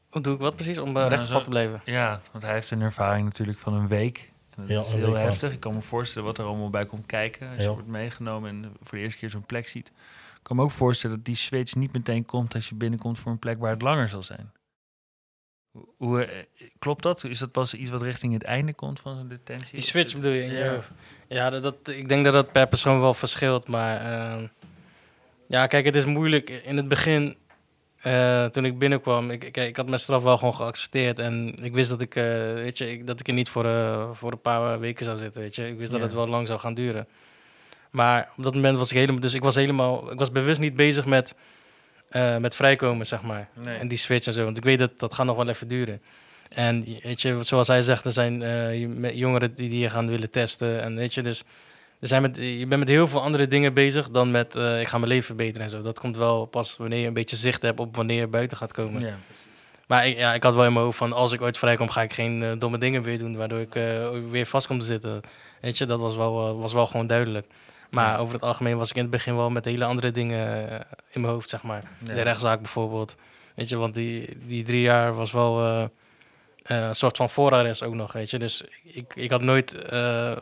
Hoe 0.10 0.21
doe 0.21 0.34
ik 0.34 0.39
wat 0.39 0.56
precies 0.56 0.77
om 0.77 0.97
uh, 0.97 1.08
recht 1.08 1.25
op 1.25 1.32
pad 1.32 1.43
te 1.43 1.49
blijven? 1.49 1.82
ja, 1.86 2.21
want 2.32 2.43
hij 2.43 2.53
heeft 2.53 2.71
een 2.71 2.82
ervaring 2.82 3.25
natuurlijk 3.25 3.58
van 3.58 3.73
een 3.73 3.88
week. 3.88 4.32
En 4.56 4.62
dat 4.62 4.67
Ja, 4.69 4.79
is 4.79 4.93
een 4.93 4.99
heel 4.99 5.13
heftig. 5.15 5.51
Ik 5.51 5.60
kan 5.60 5.73
me 5.73 5.82
voorstellen 5.82 6.27
wat 6.27 6.38
er 6.38 6.45
allemaal 6.45 6.69
bij 6.69 6.86
komt 6.86 7.06
kijken. 7.06 7.47
Als 7.47 7.58
je 7.58 7.63
Ja. 7.63 7.69
wordt 7.69 7.88
meegenomen 7.88 8.49
en 8.49 8.71
voor 8.82 8.97
de 8.97 9.03
eerste 9.03 9.19
keer 9.19 9.29
zo'n 9.29 9.45
plek 9.45 9.67
ziet. 9.67 9.88
Ik 9.88 10.39
kan 10.43 10.56
me 10.56 10.62
ook 10.63 10.71
voorstellen 10.71 11.15
dat 11.15 11.25
die 11.25 11.36
switch 11.36 11.75
niet 11.75 11.93
meteen 11.93 12.25
komt 12.25 12.53
als 12.53 12.69
je 12.69 12.75
binnenkomt 12.75 13.19
voor 13.19 13.32
een 13.32 13.39
plek 13.39 13.60
waar 13.60 13.71
het 13.71 13.82
langer 13.82 14.10
zal 14.10 14.23
zijn. 14.23 14.51
Hoe- 15.97 16.23
eh, 16.25 16.45
klopt 16.79 17.03
dat? 17.03 17.23
Is 17.23 17.39
dat 17.39 17.51
pas 17.51 17.73
iets 17.73 17.89
wat 17.89 18.01
richting 18.01 18.34
het 18.34 18.43
einde 18.43 18.73
komt 18.73 18.99
van 18.99 19.15
zo'n 19.17 19.27
detentie? 19.27 19.71
Die 19.71 19.82
switch 19.82 20.13
bedoel 20.15 20.32
je? 20.32 20.43
in 20.43 20.51
je 20.51 20.58
Ja. 20.60 20.79
Ja, 21.34 21.50
dat, 21.50 21.63
dat, 21.63 21.76
ik 21.86 22.10
denk 22.10 22.24
dat 22.24 22.34
dat 22.34 22.52
per 22.52 22.67
persoon 22.67 23.00
wel 23.00 23.13
verschilt. 23.13 23.67
Maar 23.67 24.02
ehm, 24.02 24.46
ja, 25.48 25.67
kijk, 25.67 25.86
het 25.86 25.96
is 25.96 26.06
moeilijk. 26.06 26.50
In 26.50 26.78
het 26.78 26.88
begin, 26.88 27.36
eh, 28.02 28.46
toen 28.46 28.65
ik 28.65 28.78
binnenkwam, 28.78 29.32
ik, 29.32 29.43
ik, 29.43 29.58
ik 29.58 29.76
had 29.76 29.88
mijn 29.88 30.00
straf 30.00 30.24
wel 30.24 30.38
gewoon 30.38 30.56
geaccepteerd. 30.56 31.19
En 31.19 31.56
ik 31.62 31.74
wist 31.74 31.89
dat 31.89 32.02
ik, 32.02 32.15
eh, 32.15 32.24
weet 32.54 32.78
je, 32.78 32.91
ik, 32.91 33.08
dat 33.08 33.19
ik 33.19 33.28
er 33.28 33.34
niet 33.34 33.50
voor, 33.50 33.65
eh, 33.65 34.10
voor 34.12 34.32
een 34.32 34.41
paar 34.41 34.80
weken 34.80 35.06
zou 35.06 35.17
zitten. 35.17 35.41
Weet 35.41 35.56
je. 35.56 35.67
Ik 35.67 35.78
wist 35.78 35.91
dat 35.91 36.02
het 36.02 36.13
wel 36.13 36.28
lang 36.28 36.48
zou 36.48 36.60
gaan 36.60 36.74
duren. 36.74 37.08
Maar 37.91 38.30
op 38.38 38.43
dat 38.43 38.54
moment 38.54 38.78
was 38.78 38.91
ik 38.91 38.98
helemaal... 38.98 39.22
Dus 39.22 39.34
ik 39.34 39.43
was 39.43 39.56
helemaal... 39.56 40.12
Ik 40.12 40.19
was 40.19 40.32
bewust 40.32 40.60
niet 40.60 40.76
bezig 40.76 41.06
met, 41.06 41.36
met 42.39 42.56
vrijkomen, 42.56 43.06
zeg 43.06 43.22
maar. 43.22 43.50
Nee. 43.54 43.78
En 43.78 43.88
die 43.88 43.98
switch 43.98 44.28
en 44.28 44.34
zo. 44.34 44.43
Want 44.43 44.58
ik 44.58 44.63
weet 44.63 44.80
dat 44.80 45.00
dat 45.00 45.13
gaat 45.13 45.26
nog 45.26 45.36
wel 45.36 45.48
even 45.50 45.67
duren. 45.67 46.02
En 46.56 46.86
weet 47.04 47.22
je, 47.22 47.38
zoals 47.44 47.68
hij 47.68 47.82
zegt, 47.82 48.06
er 48.06 48.12
zijn 48.12 48.42
eh, 48.42 49.16
jongeren 49.16 49.56
die, 49.56 49.70
die 49.70 49.80
je 49.80 49.89
gaan 49.89 50.08
willen 50.08 50.30
testen. 50.32 50.82
En 50.82 50.96
weet 50.96 51.13
je, 51.13 51.22
dus 51.22 51.44
er 52.00 52.08
zijn 52.08 52.22
met, 52.22 52.36
je 52.36 52.66
bent 52.68 52.80
met 52.80 52.88
heel 52.89 53.08
veel 53.08 53.22
andere 53.22 53.48
dingen 53.48 53.74
bezig 53.74 54.10
dan 54.10 54.32
met 54.32 54.56
eh, 54.56 54.80
ik 54.82 54.88
ga 54.88 54.98
mijn 54.98 55.10
leven 55.10 55.26
verbeteren 55.26 55.62
en 55.63 55.70
zo. 55.70 55.82
Dat 55.82 56.00
komt 56.00 56.18
wel 56.18 56.46
pas 56.46 56.78
wanneer 56.78 57.00
je 57.00 57.08
een 57.08 57.13
beetje 57.13 57.36
zicht 57.36 57.62
hebt 57.62 57.80
op 57.80 57.96
wanneer 57.96 58.20
je 58.20 58.28
buiten 58.28 58.58
gaat 58.58 58.72
komen. 58.74 59.02
Ja. 59.02 59.16
Maar 59.88 60.08
ik, 60.08 60.18
ja, 60.18 60.34
ik 60.34 60.44
had 60.44 60.56
wel 60.56 60.66
in 60.66 60.74
mijn 60.74 60.86
hoofd 60.86 60.98
van 60.98 61.13
als 61.13 61.32
ik 61.32 61.42
ooit 61.42 61.58
vrijkom, 61.58 61.89
ga 61.89 62.02
ik 62.02 62.13
geen 62.13 62.44
eh, 62.44 62.52
domme 62.60 62.78
dingen 62.78 63.04
weer 63.04 63.18
doen 63.18 63.36
waardoor 63.36 63.60
ik 63.60 63.74
weer 64.30 64.46
vast 64.46 64.68
kom 64.68 64.80
te 64.80 64.86
zitten. 64.86 65.22
Weet 65.62 65.78
je, 65.78 65.86
dat 65.86 66.00
was 66.00 66.16
wel, 66.16 66.58
was 66.60 66.74
wel 66.74 66.86
gewoon 66.88 67.08
duidelijk. 67.08 67.48
Maar 67.89 68.13
Ja. 68.13 68.18
over 68.18 68.34
het 68.34 68.44
algemeen 68.44 68.78
was 68.78 68.89
ik 68.89 68.96
in 68.96 69.02
het 69.02 69.12
begin 69.12 69.36
wel 69.36 69.50
met 69.50 69.66
hele 69.66 69.86
andere 69.86 70.12
dingen 70.12 70.70
in 71.12 71.22
mijn 71.22 71.34
hoofd, 71.34 71.50
zeg 71.50 71.63
maar. 71.63 71.84
Ja. 72.06 72.13
De 72.13 72.22
rechtszaak 72.22 72.62
bijvoorbeeld. 72.62 73.16
Weet 73.56 73.70
je, 73.70 73.78
want 73.78 73.94
die, 73.94 74.38
die 74.48 74.63
drie 74.63 74.82
jaar 74.82 75.16
was 75.16 75.32
wel 75.32 75.89
een 76.63 76.95
soort 76.95 77.17
van 77.17 77.30
voorarrest 77.30 77.84
ook 77.84 77.93
nog, 77.93 78.13
weet 78.13 78.30
je. 78.30 78.39
Dus 78.39 78.63
ik, 78.84 79.15
ik 79.15 79.32
had 79.32 79.41
nooit 79.41 79.73
eh, 79.73 80.38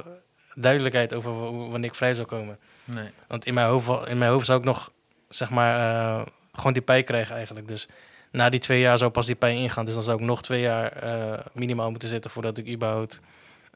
duidelijkheid 0.53 1.13
over 1.13 1.31
wanneer 1.69 1.89
ik 1.89 1.95
vrij 1.95 2.13
zou 2.13 2.27
komen. 2.27 2.57
Nee. 2.83 3.09
Want 3.27 3.45
in 3.45 3.53
mijn 3.53 3.67
hoofd, 3.67 4.07
in 4.07 4.17
mijn 4.17 4.31
hoofd 4.31 4.45
zou 4.45 4.59
ik 4.59 4.65
nog, 4.65 4.91
zeg 5.29 5.49
maar, 5.49 5.79
eh, 5.79 6.25
gewoon 6.51 6.73
die 6.73 6.81
pijn 6.81 7.03
krijgen 7.03 7.35
eigenlijk. 7.35 7.67
Dus 7.67 7.87
na 8.31 8.49
die 8.49 8.59
twee 8.59 8.79
jaar 8.79 8.97
zou 8.97 9.11
pas 9.11 9.25
die 9.25 9.35
pijn 9.35 9.57
ingaan. 9.57 9.85
Dus 9.85 9.93
dan 9.93 10.03
zou 10.03 10.19
ik 10.19 10.25
nog 10.25 10.41
twee 10.43 10.61
jaar 10.61 10.91
eh, 10.91 11.39
minimaal 11.53 11.91
moeten 11.91 12.09
zitten 12.09 12.31
voordat 12.31 12.57
ik 12.57 12.69
überhaupt 12.69 13.21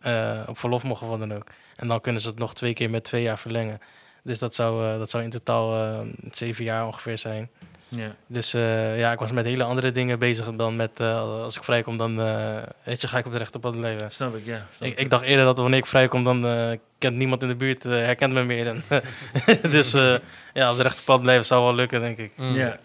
eh, 0.06 0.42
op 0.48 0.58
verlof 0.58 0.84
mocht 0.84 1.02
of 1.02 1.08
wat 1.08 1.20
dan 1.20 1.34
ook. 1.34 1.48
En 1.76 1.88
dan 1.88 2.02
kunnen 2.02 2.22
ze 2.22 2.28
het 2.28 2.40
nog 2.40 2.54
twee 2.54 2.74
keer 2.74 2.90
met 2.90 3.04
twee 3.04 3.22
jaar 3.22 3.40
verlengen. 3.40 3.80
Dus 4.24 4.40
dat 4.40 4.56
zou, 4.56 4.86
eh, 4.86 4.98
dat 4.98 5.10
zou 5.10 5.24
in 5.24 5.30
totaal 5.30 5.76
eh, 5.76 6.00
zeven 6.32 6.64
jaar 6.64 6.86
ongeveer 6.86 7.18
zijn. 7.18 7.50
Ja. 7.96 8.16
Dus 8.28 8.54
eh, 8.54 9.00
ja, 9.00 9.12
ik 9.12 9.20
was 9.20 9.32
met 9.32 9.46
hele 9.46 9.64
andere 9.64 9.92
dingen 9.92 10.20
bezig 10.20 10.56
dan 10.56 10.76
met 10.76 11.00
eh, 11.00 11.20
als 11.20 11.58
ik 11.58 11.64
vrijkom, 11.64 11.98
dan 11.98 12.22
eh, 12.22 12.64
weet 12.84 13.02
je, 13.02 13.08
ga 13.08 13.18
ik 13.18 13.26
op 13.26 13.32
de 13.32 13.38
rechte 13.38 13.60
pad 13.60 13.76
leven. 13.76 14.12
Snap 14.12 14.36
ik, 14.36 14.46
ja. 14.46 14.68
Snap 14.72 14.88
Ik, 14.88 15.00
ik 15.00 15.10
dacht 15.10 15.24
eerder 15.24 15.46
dat 15.46 15.58
wanneer 15.58 15.80
ik 15.80 15.86
vrijkom, 15.86 16.24
dan 16.24 16.46
eh, 16.46 16.78
kent 16.98 17.16
niemand 17.16 17.42
in 17.42 17.48
de 17.48 17.56
buurt, 17.56 17.84
herkent 17.84 18.34
me 18.34 18.44
meer. 18.44 18.64
Dan. 18.64 18.82
dus 19.72 19.94
eh, 19.94 20.18
ja, 20.54 20.72
op 20.72 20.78
de 20.78 20.84
rechte 20.84 21.04
pad 21.04 21.22
blijven 21.22 21.46
zou 21.46 21.64
wel 21.64 21.76
lukken, 21.76 22.00
denk 22.00 22.18
ik. 22.18 22.32
Mm. 22.38 22.56
Ja. 22.56 22.80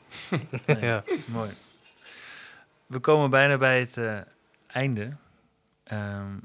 Nee, 0.66 0.80
Ja. 0.90 1.04
Mooi. 1.24 1.50
We 2.86 2.98
komen 2.98 3.30
bijna 3.30 3.56
bij 3.56 3.80
het 3.80 3.98
einde. 4.66 5.10
Ehm, 5.84 6.36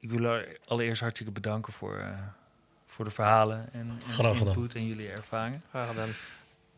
ik 0.00 0.10
wil 0.10 0.42
allereerst 0.66 1.00
hartstikke 1.00 1.32
bedanken 1.32 1.72
voor, 1.72 1.98
uh, 1.98 2.18
voor 2.86 3.04
de 3.04 3.10
verhalen 3.10 3.68
en, 3.72 4.00
en 4.06 4.12
Graag 4.12 4.38
gedaan. 4.38 4.68
en 4.74 4.86
jullie 4.86 5.08
ervaringen. 5.08 5.62
Graag 5.70 5.88
gedaan. 5.88 6.08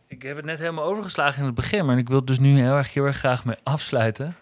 Ik 0.09 0.23
heb 0.23 0.37
het 0.37 0.45
net 0.45 0.59
helemaal 0.59 0.85
overgeslagen 0.85 1.39
in 1.39 1.47
het 1.47 1.55
begin, 1.55 1.87
maar 1.87 1.99
ik 1.99 2.09
wil 2.09 2.17
het 2.17 2.27
dus 2.27 2.39
nu 2.39 2.59
heel 2.59 2.77
erg, 2.77 2.93
heel 2.93 3.05
erg 3.05 3.17
graag 3.17 3.45
mee 3.45 3.57
afsluiten. 3.63 4.37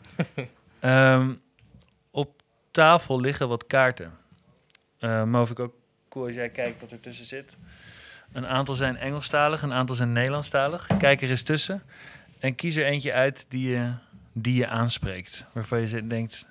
um, 0.80 1.40
op 2.10 2.42
tafel 2.70 3.20
liggen 3.20 3.48
wat 3.48 3.66
kaarten. 3.66 4.12
Uh, 5.00 5.24
maar 5.24 5.40
of 5.40 5.50
ik 5.50 5.58
ook 5.58 5.74
cool 6.08 6.26
als 6.26 6.34
jij 6.34 6.48
kijkt 6.48 6.80
wat 6.80 6.90
er 6.90 7.00
tussen 7.00 7.26
zit. 7.26 7.56
Een 8.32 8.46
aantal 8.46 8.74
zijn 8.74 8.96
Engelstalig, 8.96 9.62
een 9.62 9.72
aantal 9.72 9.96
zijn 9.96 10.12
Nederlandstalig. 10.12 10.86
Kijk 10.98 11.22
er 11.22 11.30
eens 11.30 11.42
tussen 11.42 11.82
en 12.38 12.54
kies 12.54 12.76
er 12.76 12.84
eentje 12.84 13.12
uit 13.12 13.46
die 13.48 13.68
je, 13.68 13.92
die 14.32 14.54
je 14.54 14.66
aanspreekt. 14.66 15.44
Waarvan 15.52 15.88
je 15.88 16.06
denkt, 16.06 16.48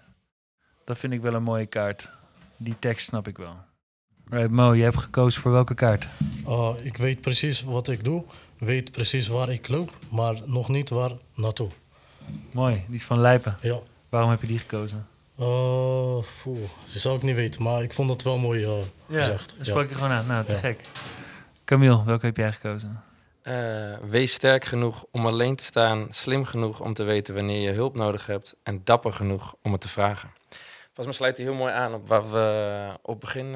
dat 0.86 0.98
vind 0.98 1.14
ik 1.14 1.22
wel 1.22 1.34
een 1.34 1.44
mooie 1.44 1.66
kaart. 1.66 2.10
Die 2.58 2.76
tekst 2.80 3.08
snap 3.08 3.28
ik 3.28 3.38
wel. 3.38 3.56
Right, 4.30 4.52
Mo, 4.52 4.74
je 4.74 4.84
hebt 4.84 4.98
gekozen 4.98 5.42
voor 5.42 5.52
welke 5.52 5.74
kaart? 5.74 6.08
Uh, 6.48 6.74
ik 6.84 6.98
weet 6.98 7.22
precies 7.22 7.64
wat 7.64 7.88
ik 7.88 8.04
doe, 8.04 8.24
weet 8.64 8.92
precies 8.92 9.28
waar 9.28 9.50
ik 9.50 9.68
loop, 9.68 9.92
maar 10.10 10.36
nog 10.46 10.70
niet 10.70 10.90
waar 10.90 11.12
naartoe. 11.34 11.70
Mooi, 12.52 12.84
die 12.88 12.96
is 12.96 13.06
van 13.06 13.20
Lijpen. 13.20 13.58
Ja. 13.62 13.80
Waarom 14.10 14.30
heb 14.30 14.42
je 14.42 14.48
die 14.48 14.60
gekozen? 14.60 15.08
Uh, 15.40 16.24
dat 16.46 17.02
zou 17.02 17.16
ik 17.16 17.22
niet 17.22 17.36
weten, 17.36 17.64
maar 17.64 17.84
ik 17.84 17.94
vond 17.94 18.10
het 18.10 18.24
wel 18.24 18.38
mooi 18.38 18.66
uh, 18.66 18.78
ja, 19.06 19.20
gezegd. 19.20 19.54
Dan 19.56 19.66
sprak 19.66 19.90
je 19.90 19.96
gewoon 19.96 20.12
aan. 20.12 20.28
Nou, 20.28 20.46
te 20.46 20.56
gek. 20.56 20.82
Camille, 21.66 22.04
welke 22.04 22.26
heb 22.26 22.38
jij 22.38 22.52
gekozen? 22.52 23.04
Uh, 23.44 23.98
wees 24.10 24.34
sterk 24.34 24.66
genoeg 24.66 25.06
om 25.12 25.26
alleen 25.26 25.56
te 25.56 25.64
staan, 25.64 26.08
slim 26.10 26.46
genoeg 26.46 26.82
om 26.82 26.94
te 26.94 27.04
weten 27.04 27.36
wanneer 27.36 27.62
je 27.62 27.76
hulp 27.76 27.96
nodig 27.96 28.26
hebt 28.26 28.56
en 28.64 28.82
dapper 28.84 29.14
genoeg 29.14 29.56
om 29.62 29.72
het 29.72 29.82
te 29.82 29.88
vragen. 29.88 30.30
Volgens 30.84 31.06
mij 31.06 31.16
sluit 31.16 31.38
hij 31.38 31.46
heel 31.46 31.56
mooi 31.56 31.74
aan 31.74 31.94
op 31.94 32.08
wat 32.08 32.30
we 32.30 32.98
op 33.02 33.10
het 33.12 33.20
begin 33.20 33.52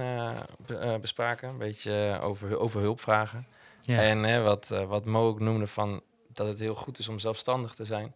be, 0.65 0.81
uh, 0.83 0.95
bespraken. 1.01 1.49
Een 1.49 1.57
beetje 1.57 2.19
over, 2.21 2.59
over 2.59 2.81
hulp 2.81 3.01
vragen. 3.01 3.47
Ja. 3.87 4.01
En 4.01 4.43
wat, 4.43 4.67
wat 4.87 5.05
Mo 5.05 5.27
ook 5.27 5.39
noemde 5.39 5.67
van 5.67 6.01
dat 6.33 6.47
het 6.47 6.59
heel 6.59 6.75
goed 6.75 6.99
is 6.99 7.07
om 7.07 7.19
zelfstandig 7.19 7.73
te 7.73 7.85
zijn. 7.85 8.15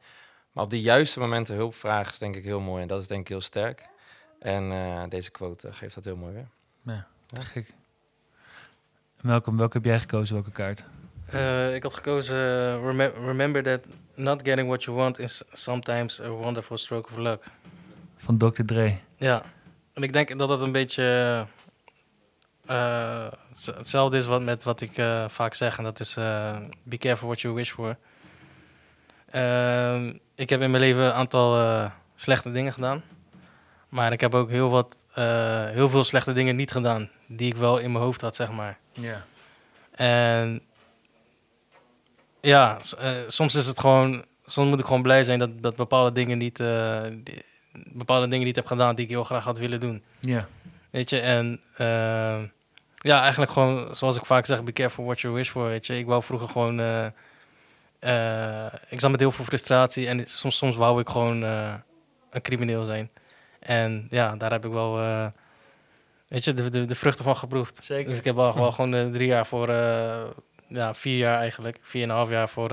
Maar 0.51 0.63
op 0.63 0.69
de 0.69 0.81
juiste 0.81 1.19
momenten 1.19 1.55
hulp 1.55 1.75
vragen 1.75 2.11
is 2.11 2.17
denk 2.17 2.35
ik 2.35 2.43
heel 2.43 2.59
mooi. 2.59 2.81
En 2.81 2.87
dat 2.87 3.01
is 3.01 3.07
denk 3.07 3.21
ik 3.21 3.27
heel 3.27 3.41
sterk. 3.41 3.89
En 4.39 5.09
deze 5.09 5.31
quote 5.31 5.73
geeft 5.73 5.95
dat 5.95 6.03
heel 6.03 6.15
mooi 6.15 6.33
weer. 6.33 6.47
Ja, 6.81 7.07
ja. 7.27 7.41
gek. 7.41 7.73
Welke, 9.21 9.55
welke 9.55 9.77
heb 9.77 9.85
jij 9.85 9.99
gekozen, 9.99 10.33
welke 10.33 10.51
kaart? 10.51 10.83
Uh, 11.33 11.75
ik 11.75 11.83
had 11.83 11.93
gekozen 11.93 12.37
uh, 12.37 12.97
rem 12.97 13.25
Remember 13.25 13.63
that 13.63 13.79
not 14.15 14.41
getting 14.43 14.67
what 14.67 14.83
you 14.83 14.97
want 14.97 15.19
is 15.19 15.43
sometimes 15.51 16.21
a 16.21 16.29
wonderful 16.29 16.77
stroke 16.77 17.09
of 17.09 17.17
luck. 17.17 17.43
Van 18.17 18.37
Dr. 18.37 18.63
Dre. 18.65 18.97
Ja, 19.15 19.43
en 19.93 20.03
ik 20.03 20.13
denk 20.13 20.37
dat 20.37 20.49
dat 20.49 20.61
een 20.61 20.71
beetje 20.71 21.47
uh, 22.69 23.27
hetzelfde 23.65 24.17
is 24.17 24.25
wat, 24.25 24.41
met 24.41 24.63
wat 24.63 24.81
ik 24.81 24.91
vaak 25.27 25.53
zeg. 25.53 25.77
En 25.77 25.83
dat 25.83 25.99
is 25.99 26.13
be 26.83 26.97
careful 26.97 27.27
what 27.27 27.41
you 27.41 27.53
wish 27.53 27.71
for. 27.71 27.97
Ehm, 29.31 30.13
ik 30.35 30.49
heb 30.49 30.61
in 30.61 30.71
mijn 30.71 30.83
leven 30.83 31.03
een 31.03 31.11
aantal 31.11 31.91
slechte 32.15 32.51
dingen 32.51 32.73
gedaan. 32.73 33.03
Maar 33.89 34.11
ik 34.11 34.21
heb 34.21 34.35
ook 34.35 34.49
heel, 34.49 34.69
wat, 34.69 35.05
heel 35.71 35.89
veel 35.89 36.03
slechte 36.03 36.33
dingen 36.33 36.55
niet 36.55 36.71
gedaan. 36.71 37.09
Die 37.27 37.51
ik 37.51 37.57
wel 37.57 37.77
in 37.77 37.91
mijn 37.91 38.03
hoofd 38.03 38.21
had, 38.21 38.35
zeg 38.35 38.51
maar. 38.51 38.77
Ja. 38.93 39.25
En 39.91 40.61
ja, 42.41 42.79
uh, 43.01 43.11
soms 43.27 43.55
is 43.55 43.67
het 43.67 43.79
gewoon. 43.79 44.25
Soms 44.45 44.69
moet 44.69 44.79
ik 44.79 44.85
gewoon 44.85 45.01
blij 45.01 45.23
zijn 45.23 45.39
dat, 45.39 45.61
dat 45.61 45.75
bepaalde 45.75 46.11
dingen 46.11 46.37
niet. 46.37 46.59
Uh, 46.59 47.01
die, 47.23 47.43
bepaalde 47.73 48.27
dingen 48.27 48.45
niet 48.45 48.55
heb 48.55 48.65
gedaan 48.65 48.95
die 48.95 49.05
ik 49.05 49.11
heel 49.11 49.23
graag 49.23 49.43
had 49.43 49.57
willen 49.57 49.79
doen. 49.79 50.03
Ja. 50.19 50.47
Weet 50.91 51.09
je, 51.09 51.19
en 51.19 51.61
uh, 51.73 52.41
ja, 52.95 53.21
eigenlijk 53.21 53.51
gewoon, 53.51 53.95
zoals 53.95 54.17
ik 54.17 54.25
vaak 54.25 54.45
zeg, 54.45 54.63
be 54.63 54.73
careful 54.73 55.05
what 55.05 55.21
you 55.21 55.33
wish 55.33 55.49
for. 55.49 55.67
Weet 55.67 55.87
je, 55.87 55.97
ik 55.97 56.05
wou 56.05 56.23
vroeger 56.23 56.47
gewoon. 56.47 56.79
ik 58.89 58.99
zat 58.99 59.11
met 59.11 59.19
heel 59.19 59.31
veel 59.31 59.45
frustratie 59.45 60.07
en 60.07 60.25
soms, 60.25 60.57
soms 60.57 60.75
wou 60.75 60.99
ik 60.99 61.09
gewoon 61.09 61.41
een 61.41 62.41
crimineel 62.41 62.85
zijn. 62.85 63.09
En 63.59 64.07
ja, 64.09 64.35
daar 64.35 64.51
heb 64.51 64.65
ik 64.65 64.71
wel. 64.71 64.95
weet 66.27 66.43
je, 66.43 66.53
de, 66.53 66.69
de, 66.69 66.85
de 66.85 66.95
vruchten 66.95 67.23
van 67.23 67.37
geproefd. 67.37 67.79
Zeker. 67.83 68.09
Dus 68.09 68.19
ik 68.19 68.25
heb 68.25 68.35
wel, 68.35 68.55
wel 68.55 68.71
gewoon 68.71 69.11
drie 69.11 69.27
jaar 69.27 69.45
voor 69.45 69.69
ja, 70.67 70.93
vier 70.93 71.17
jaar 71.17 71.37
eigenlijk, 71.37 71.79
vier 71.81 72.03
en 72.03 72.09
een 72.09 72.15
half 72.15 72.29
jaar 72.29 72.49
voor 72.49 72.71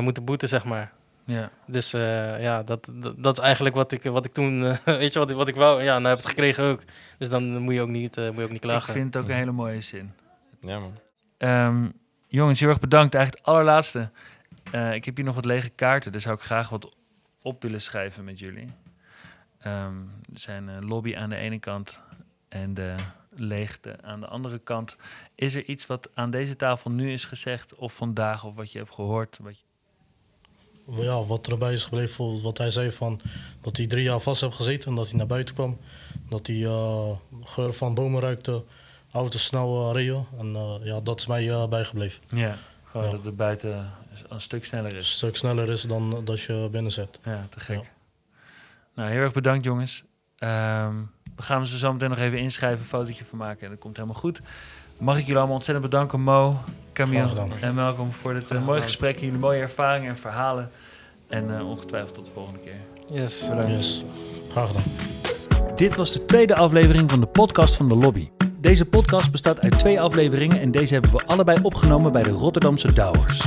moeten 0.00 0.24
boeten, 0.24 0.48
zeg 0.48 0.64
maar. 0.64 0.92
Ja. 1.24 1.50
Dus 1.66 1.94
uh, 1.94 2.42
ja, 2.42 2.62
dat, 2.62 2.92
dat, 2.94 3.22
dat, 3.22 3.38
is 3.38 3.44
eigenlijk 3.44 3.74
wat 3.74 3.92
ik, 3.92 4.02
wat 4.02 4.24
ik 4.24 4.32
toen, 4.32 4.60
weet 4.84 5.12
je, 5.12 5.18
wat, 5.18 5.30
wat 5.30 5.48
ik 5.48 5.54
wou. 5.54 5.82
Ja, 5.82 5.98
nou 5.98 6.08
heb 6.08 6.18
ik 6.18 6.22
het 6.22 6.30
gekregen 6.30 6.64
ook. 6.64 6.82
Dus 7.18 7.28
dan 7.28 7.58
moet 7.58 7.74
je 7.74 7.80
ook 7.80 7.88
niet, 7.88 8.16
moet 8.16 8.36
je 8.36 8.42
ook 8.42 8.50
niet 8.50 8.60
klagen. 8.60 8.88
Ik 8.88 8.94
vind 8.94 9.14
het 9.14 9.22
ook 9.22 9.28
een 9.28 9.36
hele 9.36 9.52
mooie 9.52 9.80
zin. 9.80 10.12
Ja, 10.60 10.78
man. 10.78 10.94
Um, 11.38 11.92
jongens, 12.26 12.60
heel 12.60 12.68
erg 12.68 12.80
bedankt. 12.80 13.14
Eigenlijk 13.14 13.46
het 13.46 13.54
allerlaatste. 13.54 14.10
ik 14.92 15.04
heb 15.04 15.16
hier 15.16 15.24
nog 15.24 15.34
wat 15.34 15.44
lege 15.44 15.68
kaarten, 15.68 16.12
dus 16.12 16.22
zou 16.22 16.34
ik 16.34 16.42
graag 16.42 16.68
wat 16.68 16.94
op 17.42 17.62
willen 17.62 17.80
schrijven 17.80 18.24
met 18.24 18.38
jullie. 18.38 18.68
Um, 19.66 20.10
er 20.32 20.38
zijn 20.38 20.68
een 20.68 20.84
lobby 20.84 21.16
aan 21.16 21.30
de 21.30 21.36
ene 21.36 21.58
kant 21.58 22.00
en 22.48 22.74
de 22.74 22.94
leegte 23.30 24.02
aan 24.02 24.20
de 24.20 24.26
andere 24.26 24.58
kant. 24.58 24.96
Is 25.34 25.54
er 25.54 25.64
iets 25.64 25.86
wat 25.86 26.10
aan 26.14 26.30
deze 26.30 26.56
tafel 26.56 26.90
nu 26.90 27.12
is 27.12 27.24
gezegd 27.24 27.74
of 27.74 27.94
vandaag 27.94 28.44
of 28.44 28.54
wat 28.54 28.72
je 28.72 28.78
hebt 28.78 28.94
gehoord? 28.94 29.38
Wat 29.42 29.58
je... 29.58 29.64
Ja, 30.86 31.24
wat 31.24 31.46
erbij 31.48 31.72
is 31.72 31.84
gebleven, 31.84 32.42
wat 32.42 32.58
hij 32.58 32.70
zei 32.70 32.90
van 32.90 33.20
dat 33.60 33.76
hij 33.76 33.86
drie 33.86 34.02
jaar 34.02 34.20
vast 34.20 34.40
heeft 34.40 34.56
gezeten 34.56 34.88
en 34.88 34.94
dat 34.94 35.08
hij 35.08 35.16
naar 35.16 35.26
buiten 35.26 35.54
kwam. 35.54 35.78
Dat 36.28 36.46
hij 36.46 36.56
uh, 36.56 37.10
geur 37.42 37.72
van 37.72 37.94
bomen 37.94 38.20
ruikte, 38.20 38.64
auto's 39.12 39.44
snel 39.44 39.88
uh, 39.88 39.94
reden. 39.94 40.26
En 40.38 40.46
uh, 40.46 40.74
ja, 40.82 41.00
dat 41.00 41.20
is 41.20 41.26
mij 41.26 41.68
bijgebleven. 41.68 42.22
Ja, 42.28 42.58
gewoon 42.84 43.06
ja. 43.06 43.12
dat 43.12 43.24
het 43.24 43.36
buiten 43.36 43.90
een 44.28 44.40
stuk 44.40 44.64
sneller 44.64 44.92
is. 44.96 44.96
Een 44.96 45.16
stuk 45.16 45.36
sneller 45.36 45.70
is 45.70 45.82
dan 45.82 46.22
dat 46.24 46.40
je 46.40 46.68
binnen 46.70 46.92
zit. 46.92 47.20
Ja, 47.24 47.46
te 47.50 47.60
gek. 47.60 47.76
Ja. 47.76 47.88
Nou, 48.94 49.10
heel 49.10 49.20
erg 49.20 49.32
bedankt 49.32 49.64
jongens. 49.64 50.04
Um, 50.38 51.10
we 51.36 51.42
gaan 51.42 51.66
ze 51.66 51.78
zo 51.78 51.92
meteen 51.92 52.08
nog 52.10 52.18
even 52.18 52.38
inschrijven, 52.38 52.80
een 52.80 52.86
fotootje 52.86 53.24
van 53.24 53.38
maken 53.38 53.62
en 53.62 53.70
dat 53.70 53.78
komt 53.78 53.96
helemaal 53.96 54.20
goed. 54.20 54.40
Mag 55.00 55.14
ik 55.16 55.20
jullie 55.20 55.36
allemaal 55.36 55.56
ontzettend 55.56 55.90
bedanken, 55.90 56.20
Mo, 56.20 56.56
Camille 56.92 57.28
en 57.60 57.74
Malcolm, 57.74 58.12
voor 58.12 58.34
dit 58.34 58.50
uh, 58.50 58.64
mooie 58.64 58.80
gesprek, 58.80 59.18
jullie 59.18 59.38
mooie 59.38 59.60
ervaringen 59.60 60.08
en 60.08 60.16
verhalen. 60.16 60.70
En 61.28 61.50
uh, 61.50 61.68
ongetwijfeld 61.68 62.14
tot 62.14 62.24
de 62.24 62.30
volgende 62.34 62.58
keer. 62.58 62.74
Yes, 63.20 63.48
bedankt. 63.48 63.70
Yes. 63.70 64.04
Graag 64.50 64.66
gedaan. 64.66 64.82
Dit 65.76 65.96
was 65.96 66.12
de 66.12 66.24
tweede 66.24 66.54
aflevering 66.54 67.10
van 67.10 67.20
de 67.20 67.26
podcast 67.26 67.76
van 67.76 67.88
de 67.88 67.94
Lobby. 67.94 68.28
Deze 68.58 68.84
podcast 68.84 69.30
bestaat 69.30 69.60
uit 69.60 69.78
twee 69.78 70.00
afleveringen 70.00 70.60
en 70.60 70.70
deze 70.70 70.92
hebben 70.92 71.10
we 71.10 71.22
allebei 71.26 71.58
opgenomen 71.62 72.12
bij 72.12 72.22
de 72.22 72.30
Rotterdamse 72.30 72.92
Douwers. 72.92 73.38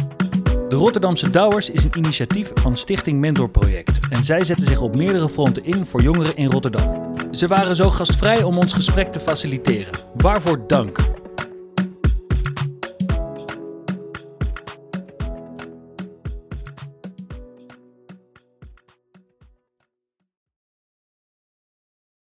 De 0.70 0.76
Rotterdamse 0.76 1.30
Douwers 1.30 1.70
is 1.70 1.84
een 1.84 1.98
initiatief 1.98 2.52
van 2.54 2.78
Stichting 2.78 3.20
Mentorproject 3.20 4.00
en 4.10 4.24
zij 4.24 4.44
zetten 4.44 4.68
zich 4.68 4.82
op 4.82 4.96
meerdere 4.96 5.30
fronten 5.30 5.66
in 5.66 5.86
voor 5.86 6.02
jongeren 6.02 6.36
in 6.36 6.52
Rotterdam. 6.52 7.16
Ze 7.32 7.48
waren 7.48 7.76
zo 7.76 7.90
gastvrij 7.90 8.44
om 8.44 8.58
ons 8.58 8.74
gesprek 8.74 9.12
te 9.12 9.20
faciliteren. 9.20 9.92
Waarvoor 10.14 10.68
dank. 10.68 10.98